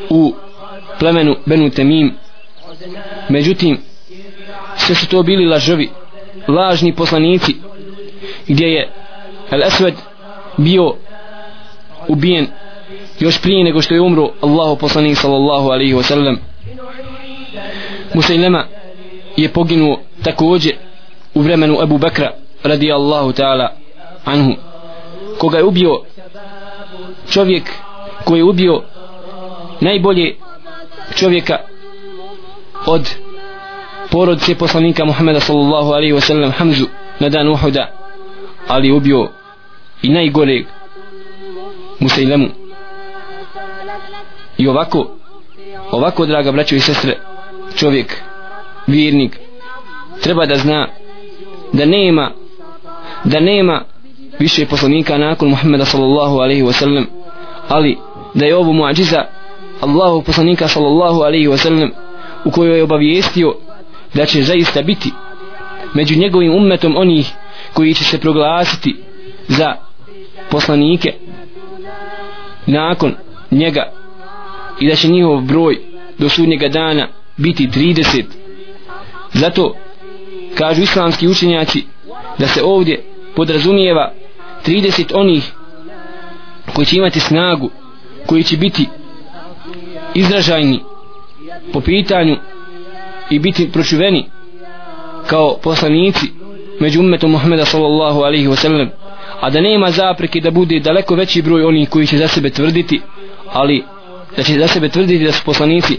u 0.10 0.34
plemenu 1.00 1.36
Benu 1.46 1.70
Temim. 1.70 2.14
Međutim 3.30 3.78
sve 4.78 4.96
su 4.96 5.08
to 5.08 5.24
bili 5.24 5.46
lažovi 5.46 5.90
lažni 6.50 6.96
poslanici 6.96 7.56
gdje 8.48 8.66
je 8.68 8.90
Al 9.50 9.64
Esved 9.64 9.94
bio 10.58 10.94
ubijen 12.08 12.48
još 13.20 13.42
prije 13.42 13.64
nego 13.64 13.82
što 13.82 13.94
je 13.94 14.02
umro 14.02 14.30
Allahu 14.42 14.76
poslanik 14.76 15.18
sallallahu 15.18 15.70
alaihi 15.70 15.94
wa 15.94 16.04
sallam. 16.04 16.38
Musailema 18.14 18.66
je 19.38 19.50
poginuo 19.50 20.00
također 20.24 20.74
u 21.34 21.42
vremenu 21.42 21.78
Abu 21.82 21.98
Bakra 21.98 22.32
radi 22.64 22.92
Allahu 22.92 23.32
ta'ala 23.32 23.68
anhu 24.26 24.54
koga 25.38 25.58
je 25.58 25.64
ubio 25.64 26.02
čovjek 27.30 27.64
koji 28.24 28.40
je 28.40 28.44
ubio 28.44 28.82
najbolje 29.82 30.36
čovjeka 31.16 31.58
od 32.86 33.10
porodice 34.12 34.56
poslanika 34.56 35.06
Muhammeda 35.06 35.40
sallallahu 35.40 35.94
alaihi 35.94 36.14
wa 36.14 36.22
sallam 36.22 36.52
Hamzu 36.52 36.86
na 37.20 37.30
dan 37.30 37.48
Uhuda 37.48 37.92
ali 38.68 38.92
ubio 38.92 39.30
i 40.02 40.10
najgore 40.10 40.66
Musailemu 42.00 42.48
i 44.58 44.68
ovako 44.68 45.08
ovako 45.92 46.26
draga 46.26 46.52
braćo 46.52 46.76
i 46.76 46.80
sestre 46.80 47.18
čovjek 47.76 48.22
vjernik 48.88 49.40
treba 50.22 50.46
da 50.46 50.56
zna 50.56 50.88
da 51.74 51.86
nema 51.86 52.32
da 53.24 53.40
nema 53.40 53.84
više 54.40 54.66
poslanika 54.66 55.18
nakon 55.18 55.50
Muhammeda 55.50 55.86
sallallahu 55.86 56.38
alaihi 56.38 56.64
wa 56.64 56.74
sallam 56.74 57.06
ali 57.68 57.98
da 58.34 58.46
je 58.46 58.56
ovo 58.56 58.74
muadžiza 58.74 59.26
Allahu 59.82 60.22
poslanika 60.22 60.68
sallallahu 60.68 61.22
alaihi 61.22 61.48
wa 61.48 61.58
sallam 61.58 61.92
u 62.46 62.52
kojoj 62.52 62.78
je 62.78 62.84
obavijestio 62.84 63.56
da 64.14 64.26
će 64.26 64.44
zaista 64.44 64.82
biti 64.82 65.12
među 65.94 66.16
njegovim 66.18 66.56
ummetom 66.56 66.96
onih 66.98 67.32
koji 67.74 67.94
će 67.94 68.04
se 68.04 68.20
proglasiti 68.20 68.96
za 69.48 69.76
poslanike 70.50 71.14
nakon 72.66 73.16
njega 73.52 73.92
i 74.80 74.88
da 74.90 74.96
će 74.96 75.08
njihov 75.08 75.42
broj 75.42 75.78
do 76.18 76.30
sudnjega 76.30 76.68
dana 76.68 77.08
biti 77.38 77.68
30 77.68 78.24
zato 79.34 79.76
kažu 80.56 80.82
islamski 80.82 81.28
učenjaci 81.28 81.84
da 82.38 82.48
se 82.48 82.64
ovdje 82.64 83.04
podrazumijeva 83.36 84.12
30 84.66 85.12
onih 85.14 85.52
koji 86.76 86.86
će 86.86 86.98
imati 86.98 87.20
snagu 87.20 87.70
koji 88.26 88.44
će 88.44 88.58
biti 88.58 88.88
izražajni 90.16 90.80
po 91.74 91.82
pitanju 91.82 92.38
i 93.30 93.40
biti 93.40 93.72
pročuveni 93.72 94.26
kao 95.28 95.58
poslanici 95.64 96.26
među 96.80 97.00
ummetom 97.00 97.32
Muhammeda 97.32 97.66
sallallahu 97.66 98.20
alaihi 98.20 98.48
wasallam 98.48 98.90
a 99.42 99.50
da 99.50 99.62
nema 99.62 99.92
zapreke 99.92 100.42
da 100.42 100.52
bude 100.52 100.80
daleko 100.80 101.16
veći 101.16 101.42
broj 101.42 101.64
onih 101.64 101.90
koji 101.90 102.08
će 102.08 102.18
za 102.18 102.28
sebe 102.28 102.50
tvrditi 102.50 103.02
ali 103.52 103.84
da 104.38 104.44
će 104.44 104.60
za 104.60 104.68
sebe 104.68 104.90
tvrditi 104.90 105.26
da 105.26 105.32
su 105.32 105.44
poslanici 105.46 105.98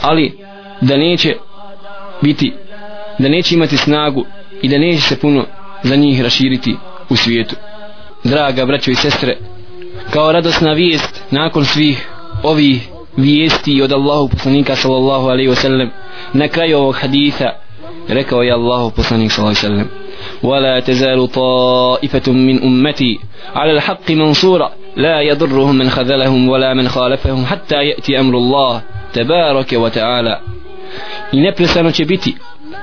ali 0.00 0.38
da 0.80 0.96
neće 0.96 1.34
biti 2.22 2.52
da 3.18 3.28
neće 3.28 3.54
imati 3.54 3.76
snagu 3.76 4.24
i 4.62 4.68
da 4.68 4.78
neće 4.78 5.00
se 5.00 5.18
puno 5.18 5.46
za 5.82 5.96
njih 5.96 6.22
raširiti 6.22 6.76
u 7.08 7.16
svijetu. 7.16 7.56
Draga 8.24 8.66
braćo 8.66 8.90
i 8.90 8.94
sestre 8.94 9.36
kao 10.10 10.32
radosna 10.32 10.72
vijest 10.72 11.22
nakon 11.30 11.64
svih 11.64 12.08
ovih 12.42 12.88
vijesti 13.17 13.81
od 13.81 13.91
Allahu 13.91 14.29
poslanika 14.29 14.75
sallallahu 14.75 15.27
alaihi 15.27 15.49
wa 15.49 15.55
sallam 15.55 15.89
na 16.33 16.47
kraju 16.47 16.77
ovog 16.77 16.95
haditha 16.95 17.53
rekao 18.07 18.43
je 18.43 18.51
Allahu 18.53 18.91
poslanik 18.91 19.31
sallallahu 19.31 19.65
alaihi 19.65 19.75
wa 19.75 19.85
sallam 19.85 20.09
ولا 20.43 20.79
تزال 20.79 21.31
طائفة 21.31 22.31
من 22.31 22.63
أمتي 22.63 23.19
على 23.55 23.71
الحق 23.71 24.11
منصورة 24.11 24.71
لا 24.95 25.21
يضرهم 25.21 25.75
من 25.75 25.89
خذلهم 25.89 26.49
ولا 26.49 26.73
من 26.73 26.87
خالفهم 26.87 27.45
حتى 27.45 27.75
يأتي 27.75 28.19
أمر 28.19 28.37
الله 28.37 28.81
تبارك 29.13 29.73
وتعالى 29.73 30.39
i 31.31 31.39
neprestano 31.41 31.91
će 31.91 32.05
biti 32.05 32.35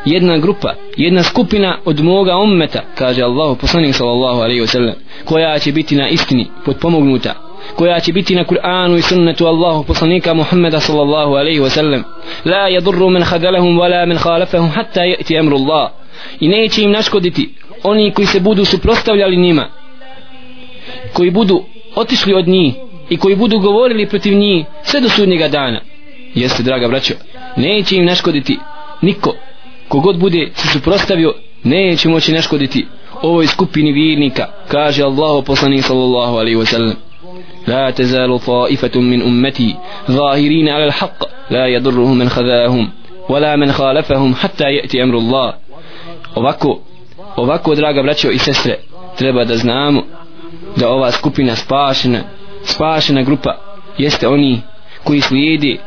jedna 0.05 0.39
grupa, 0.39 0.75
jedna 0.97 1.23
skupina 1.23 1.79
od 1.85 2.01
moga 2.01 2.37
ummeta, 2.37 2.83
kaže 2.95 3.23
Allahu 3.23 3.57
poslanik 3.57 3.95
sallallahu 3.95 4.41
alaihi 4.41 4.61
wasallam, 4.61 4.95
koja 5.25 5.59
će 5.59 5.73
biti 5.73 5.97
na 5.97 6.09
istini 6.09 6.47
potpomognuta, 6.65 7.35
koja 7.76 8.00
će 8.00 8.14
biti 8.14 8.36
na 8.36 8.44
Kur'anu 8.44 8.98
i 8.98 9.02
sunnetu 9.02 9.46
Allahu 9.48 9.84
poslanika 9.84 10.34
Muhammeda 10.34 10.80
sallallahu 10.80 11.34
alaihi 11.34 11.60
wasallam. 11.60 12.04
La 12.46 12.70
yadurru 12.70 13.10
men 13.10 13.24
khadalahum 13.24 13.78
wala 13.78 14.06
men 14.06 14.18
khalafahum 14.18 14.70
hatta 14.70 15.02
ya'ti 15.02 15.40
amru 15.40 15.58
Allah. 15.58 15.92
I 16.40 16.48
neće 16.48 16.82
im 16.82 16.92
naškoditi 16.92 17.54
oni 17.84 18.12
koji 18.12 18.26
se 18.26 18.40
budu 18.40 18.66
suprotstavljali 18.66 19.38
njima, 19.38 19.68
koji 21.14 21.32
budu 21.32 21.64
otišli 21.96 22.34
od 22.34 22.48
njih 22.48 22.74
i 23.10 23.18
koji 23.18 23.36
budu 23.36 23.60
govorili 23.60 24.10
protiv 24.10 24.34
njih 24.34 24.66
sve 24.84 25.02
do 25.02 25.10
sudnjega 25.10 25.48
dana. 25.48 25.82
Jeste, 26.36 26.64
draga 26.64 26.88
braćo, 26.88 27.14
neće 27.58 27.96
im 27.96 28.06
naškoditi 28.06 28.58
niko 29.02 29.36
kogod 29.88 30.20
bude 30.20 30.50
se 30.56 30.68
suprostavio 30.68 31.34
neće 31.64 32.10
moći 32.10 32.34
naškoditi 32.34 32.86
ovoj 33.22 33.48
skupini 33.48 33.92
vjernika 33.92 34.48
kaže 34.68 35.04
Allahu 35.04 35.44
poslanik 35.44 35.84
sallallahu 35.84 36.36
alaihi 36.36 36.58
wasallam 36.58 36.94
لا 37.67 37.91
تزال 37.91 38.41
طائفة 38.47 39.01
من 39.01 39.23
أمتي 39.23 39.77
ظاهرين 40.11 40.69
على 40.69 40.85
الحق 40.85 41.25
لا 41.51 41.67
يضرهم 41.67 42.19
من 42.19 42.29
خذاهم 42.29 42.91
ولا 43.29 43.57
من 43.57 43.73
خالفهم 43.73 44.35
حتى 44.35 44.65
يأتي 44.65 45.03
أمر 45.03 45.19
الله 45.19 45.55
ovako 46.37 46.79
ovako 47.37 47.75
draga 47.75 48.03
braćo 48.03 48.31
i 48.31 48.39
sestre 48.39 48.79
treba 49.19 49.45
da 49.45 49.57
znamo 49.57 50.03
da 50.77 50.89
ova 50.91 51.11
skupina 51.11 51.57
spašena 51.57 52.21
spašena 52.65 53.23
grupa 53.23 53.57
jeste 53.99 54.29
oni 54.29 54.61
koji 55.05 55.21
slijedi 55.21 55.79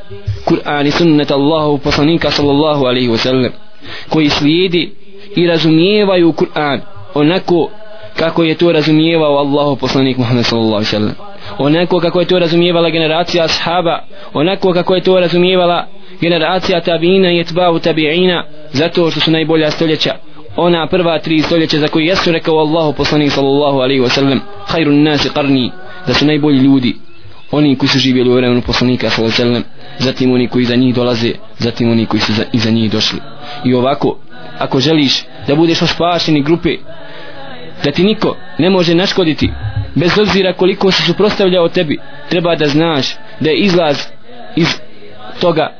Kur'an 0.45 0.87
i 0.87 0.91
sunnet 0.91 1.31
Allahu 1.31 1.77
poslanika 1.77 2.31
sallallahu 2.31 2.85
alaihi 2.85 3.09
wa 3.09 3.17
sallam 3.17 3.51
koji 4.09 4.29
slijedi 4.29 4.91
i 5.35 5.47
razumijevaju 5.47 6.33
Kur'an 6.33 6.81
onako 7.13 7.69
kako 8.15 8.43
je 8.43 8.55
to 8.55 8.71
razumijevao 8.71 9.37
Allahu 9.37 9.75
poslanik 9.75 10.17
Muhammed 10.17 10.45
sallallahu 10.45 10.73
alaihi 10.73 10.89
sallam 10.89 11.13
onako 11.58 12.00
kako 12.00 12.20
je 12.20 12.26
to 12.26 12.38
razumijevala 12.38 12.90
generacija 12.90 13.44
ashaba 13.44 13.98
onako 14.32 14.72
kako 14.72 14.94
je 14.94 15.02
to 15.02 15.20
razumijevala 15.20 15.86
generacija 16.20 16.80
tabina 16.80 17.30
i 17.32 17.40
etbavu 17.40 17.78
tabiina 17.78 18.44
zato 18.72 19.10
što 19.10 19.20
su 19.20 19.30
najbolja 19.30 19.70
stoljeća. 19.70 20.14
Ona 20.56 20.86
prva 20.86 21.18
tri 21.18 21.42
stoljeća 21.42 21.78
za 21.78 21.88
koji 21.88 22.06
jesu 22.06 22.32
rekao 22.32 22.58
Allahu 22.58 22.92
poslanik 22.92 23.32
sallallahu 23.32 23.78
alaihi 23.78 24.02
wa 24.02 24.08
sallam 24.08 24.40
hajrun 24.66 25.02
nasi 25.02 25.28
qarni 25.28 25.70
da 26.06 26.14
su 26.14 26.26
najbolji 26.26 26.58
ljudi. 26.58 26.96
Oni 27.50 27.76
koji 27.76 27.88
su 27.88 27.98
živjeli 27.98 28.30
u 28.30 28.34
vremenu 28.34 28.62
poslanika 28.62 29.10
sallallahu 29.10 29.42
alaihi 29.42 29.50
wa 29.50 29.62
sallam 29.62 29.74
zatim 29.98 30.32
oni 30.32 30.48
koji 30.48 30.64
za 30.64 30.76
njih 30.76 30.94
dolaze 30.94 31.32
zatim 31.58 31.90
oni 31.90 32.06
koji 32.06 32.20
su 32.20 32.32
za, 32.32 32.44
iza 32.52 32.70
njih 32.70 32.92
došli. 32.92 33.18
I 33.64 33.74
ovako 33.74 34.18
ako 34.58 34.80
želiš 34.80 35.24
da 35.46 35.54
budeš 35.54 35.82
ospašeni 35.82 36.42
grupe 36.42 36.76
da 37.84 37.90
ti 37.90 38.04
niko 38.04 38.36
ne 38.58 38.70
može 38.70 38.94
naškoditi 38.94 39.50
bez 39.94 40.18
obzira 40.18 40.52
koliko 40.52 40.90
se 40.90 41.02
suprostavljao 41.02 41.68
tebi 41.68 41.98
treba 42.28 42.56
da 42.56 42.66
znaš 42.66 43.16
da 43.40 43.50
je 43.50 43.56
izlaz 43.56 43.96
iz 44.56 44.68
toga 45.40 45.72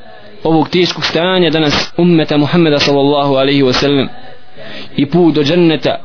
ovog 0.45 0.69
teškog 0.69 1.05
stanja 1.05 1.51
danas 1.51 1.93
ummeta 1.97 2.37
Muhammeda 2.37 2.79
sallallahu 2.79 3.35
alaihi 3.35 3.62
wasallam. 3.62 4.09
I 4.97 5.07
put 5.07 5.35
do 5.35 5.43
dženneta 5.43 5.97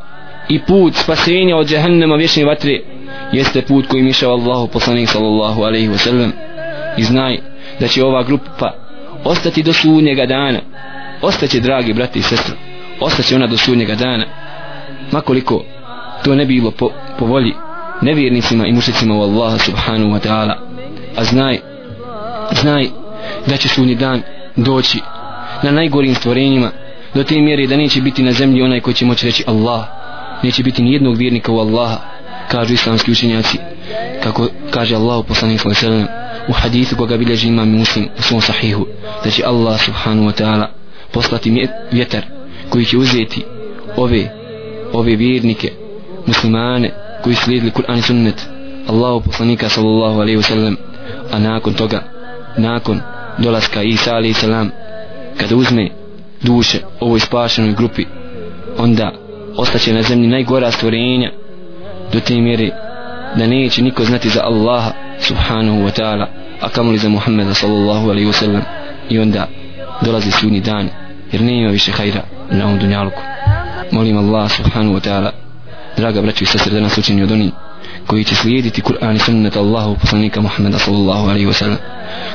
i 0.49 0.59
put 0.59 0.95
spasenja 0.95 1.55
od 1.55 1.67
džahannama 1.67 2.15
vječne 2.15 2.45
vatre 2.45 2.79
jeste 3.31 3.61
put 3.61 3.87
kojim 3.87 4.07
išao 4.07 4.31
Allahu 4.31 4.67
poslanik 4.67 5.09
sallallahu 5.09 5.61
alaihi 5.63 5.89
wasallam. 5.89 6.31
I 6.97 7.03
znaj 7.03 7.37
da 7.79 7.87
će 7.87 8.03
ova 8.03 8.23
grupa 8.23 8.73
ostati 9.23 9.63
do 9.63 9.73
sunnjega 9.73 10.25
dana. 10.25 10.59
Ostaće 11.21 11.59
dragi 11.59 11.93
brati 11.93 12.19
i 12.19 12.21
sestre 12.21 12.55
ostaće 12.99 13.35
ona 13.35 13.47
do 13.47 13.57
sunnjega 13.57 13.95
dana. 13.95 14.25
Makoliko 15.11 15.63
to 16.29 16.35
ne 16.35 16.45
bilo 16.45 16.71
po, 16.71 16.91
po 17.19 17.25
volji 17.25 17.53
nevjernicima 18.01 18.67
i 18.67 18.71
mušicima 18.71 19.15
u 19.15 19.21
Allaha 19.21 19.57
subhanahu 19.57 20.11
wa 20.11 20.19
ta'ala. 20.19 20.55
A 21.17 21.23
znaj 21.23 21.59
znaj 22.61 22.87
da 23.47 23.57
će 23.57 23.67
sudnji 23.67 23.95
dan 23.95 24.21
doći 24.55 24.99
na 25.63 25.71
najgorim 25.71 26.15
stvorenjima 26.15 26.71
do 27.13 27.23
te 27.23 27.41
mjere 27.41 27.67
da 27.67 27.77
neće 27.77 28.01
biti 28.01 28.23
na 28.23 28.31
zemlji 28.31 28.61
onaj 28.61 28.79
koji 28.79 28.93
će 28.93 29.05
moći 29.05 29.25
reći 29.25 29.43
Allah. 29.47 29.85
Neće 30.43 30.63
biti 30.63 30.81
ni 30.81 30.93
jednog 30.93 31.17
vjernika 31.17 31.51
u 31.51 31.59
Allaha 31.59 31.97
kažu 32.51 32.73
islamski 32.73 33.11
učenjaci 33.11 33.57
kako 34.23 34.47
kaže 34.71 34.95
Allah 34.95 35.25
poslanik 35.27 35.59
sallallahu 35.59 35.85
alejhi 35.85 36.03
ve 36.03 36.05
sellem 36.05 36.47
u 36.47 36.53
hadithu 36.53 36.95
koga 36.95 37.17
bilježi 37.17 37.47
imam 37.47 37.69
muslim 37.69 38.07
u 38.19 38.21
svom 38.21 38.41
sahihu 38.41 38.85
da 39.23 39.29
će 39.29 39.43
Allah 39.45 39.81
subhanahu 39.81 40.29
wa 40.29 40.43
ta'ala 40.43 40.65
poslati 41.11 41.67
vjetar 41.91 42.21
koji 42.69 42.85
će 42.85 42.97
uzeti 42.97 43.45
ove 43.97 44.29
ove 44.93 45.15
vjernike 45.15 45.71
muslimane 46.27 46.91
koji 47.23 47.35
slijedili 47.35 47.71
Kur'an 47.71 47.97
i 47.97 48.01
sunnet 48.01 48.47
Allahu 48.87 49.21
poslanika 49.21 49.69
sallallahu 49.69 50.21
alaihi 50.21 50.37
wasallam 50.37 50.75
a 51.31 51.39
nakon 51.39 51.73
toga 51.73 52.03
nakon 52.57 53.01
dolaska 53.37 53.83
Isa 53.83 54.11
alaihi 54.11 54.33
salam 54.33 54.71
kada 55.37 55.55
uzme 55.55 55.89
duše 56.41 56.79
ovoj 56.99 57.19
spašenoj 57.19 57.73
grupi 57.73 58.05
onda 58.77 59.11
ostaće 59.57 59.93
na 59.93 60.01
zemlji 60.01 60.27
najgora 60.27 60.71
stvorenja 60.71 61.31
do 62.13 62.19
te 62.19 62.41
mjere 62.41 62.69
da 63.35 63.47
neće 63.47 63.81
niko 63.81 64.03
znati 64.05 64.29
za 64.29 64.41
Allaha 64.43 64.91
subhanahu 65.19 65.77
wa 65.77 66.01
ta'ala 66.01 66.25
a 66.61 66.69
kamoli 66.69 66.97
za 66.97 67.09
Muhammeda 67.09 67.53
sallallahu 67.53 68.09
alaihi 68.09 68.27
wasallam. 68.27 68.61
I 69.09 69.19
onda 69.19 69.47
dolazi 70.01 70.31
sudni 70.31 70.59
dan 70.59 70.89
jer 71.31 71.41
ne 71.41 71.61
ima 71.61 71.71
više 71.71 71.91
hajra 71.91 72.21
na 72.51 72.65
ovom 72.65 72.79
dunjaluku 72.79 73.21
molim 73.91 74.17
Allah 74.17 74.51
subhanahu 74.51 74.95
wa 74.95 75.09
ta'ala 75.09 75.31
draga 75.97 76.21
braćo 76.21 76.43
i 76.43 76.47
sestre 76.47 76.73
da 76.73 76.79
nas 76.79 76.97
učini 76.97 77.23
od 77.23 77.31
onih 77.31 77.51
koji 78.07 78.23
će 78.23 78.35
slijediti 78.35 78.81
Kur'an 78.81 79.15
i 79.15 79.19
sunnet 79.19 79.55
Allahu 79.55 79.95
poslanika 79.99 80.41
Muhammeda 80.41 80.79
sallallahu 80.79 81.29
alaihi 81.29 81.47
wa 81.47 81.53
sallam 81.53 81.77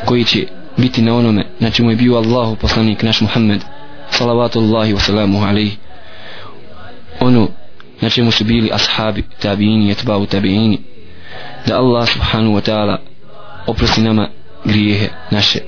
koji 0.05 0.25
će 0.25 0.47
biti 0.77 1.03
na 1.03 1.15
onome 1.15 1.47
na 1.61 1.71
čemu 1.71 1.91
je 1.91 1.97
bio 1.97 2.17
Allahu 2.17 2.57
poslanik 2.57 3.03
naš 3.03 3.21
Muhammed 3.21 3.61
salavatu 4.11 4.59
Allahi 4.59 4.95
wa 4.95 5.01
salamuhu 5.01 5.45
alaihi. 5.45 5.77
Ono 7.21 7.49
na 8.01 8.11
čemu 8.11 8.31
su 8.31 8.45
bili 8.45 8.71
ashabi 8.73 9.25
tabiini 9.39 9.91
etbau 9.91 10.27
tabiini 10.27 10.81
da 11.67 11.79
Allah 11.79 12.09
subhanahu 12.09 12.55
wa 12.55 12.61
ta'ala 12.61 12.99
oprosti 13.67 14.01
nama 14.01 14.29
grijehe 14.65 15.09
naše 15.31 15.59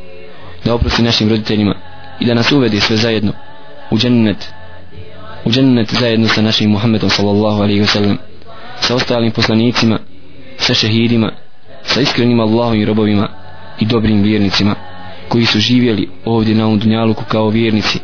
da 0.65 0.75
oprosti 0.75 1.03
našim 1.03 1.29
roditeljima 1.29 1.75
i 2.21 2.25
da 2.25 2.35
nas 2.35 2.53
uvede 2.53 2.81
sve 2.81 2.97
zajedno 2.97 3.33
u 3.91 3.99
džennet 3.99 4.49
u 5.46 5.50
džennet 5.52 5.94
zajedno 5.94 6.28
sa 6.28 6.42
našim 6.42 6.72
Muhammedom 6.72 7.10
sallallahu 7.10 7.62
alaihi 7.62 7.82
wa 7.82 7.88
sallam 7.88 8.18
sa 8.80 8.96
ostalim 8.96 9.32
poslanicima 9.32 10.00
sa 10.58 10.74
šehidima 10.74 11.32
sa 11.84 12.02
iskrenim 12.02 12.40
Allahom 12.40 12.76
i 12.82 12.86
robovima 12.86 13.28
i 13.80 13.86
dobrim 13.86 14.22
vjernicima 14.22 14.76
koji 15.28 15.46
su 15.46 15.60
živjeli 15.60 16.10
ovdje 16.26 16.56
na 16.56 16.66
ovom 16.66 16.80
dunjaluku 16.80 17.24
kao 17.28 17.50
vjernici 17.50 18.00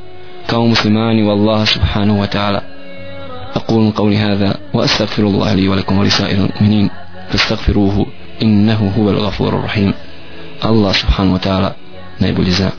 kao 0.48 0.66
muslimani 0.66 1.24
u 1.24 1.30
Allah 1.30 1.68
subhanahu 1.68 2.20
wa 2.20 2.28
ta'ala 2.28 2.78
أقول 3.56 3.91
قولي 3.91 4.18
هذا 4.18 4.56
وأستغفر 4.74 5.24
الله 5.24 5.54
لي 5.54 5.68
ولكم 5.68 5.98
ولسائر 5.98 6.38
المؤمنين 6.38 6.89
فاستغفروه 7.30 8.06
إنه 8.41 8.93
هو 8.98 9.10
الغفور 9.10 9.60
الرحيم 9.60 9.93
الله 10.66 10.91
سبحانه 10.91 11.34
وتعالى 11.34 11.76
نائب 12.20 12.39
الجزاء 12.39 12.74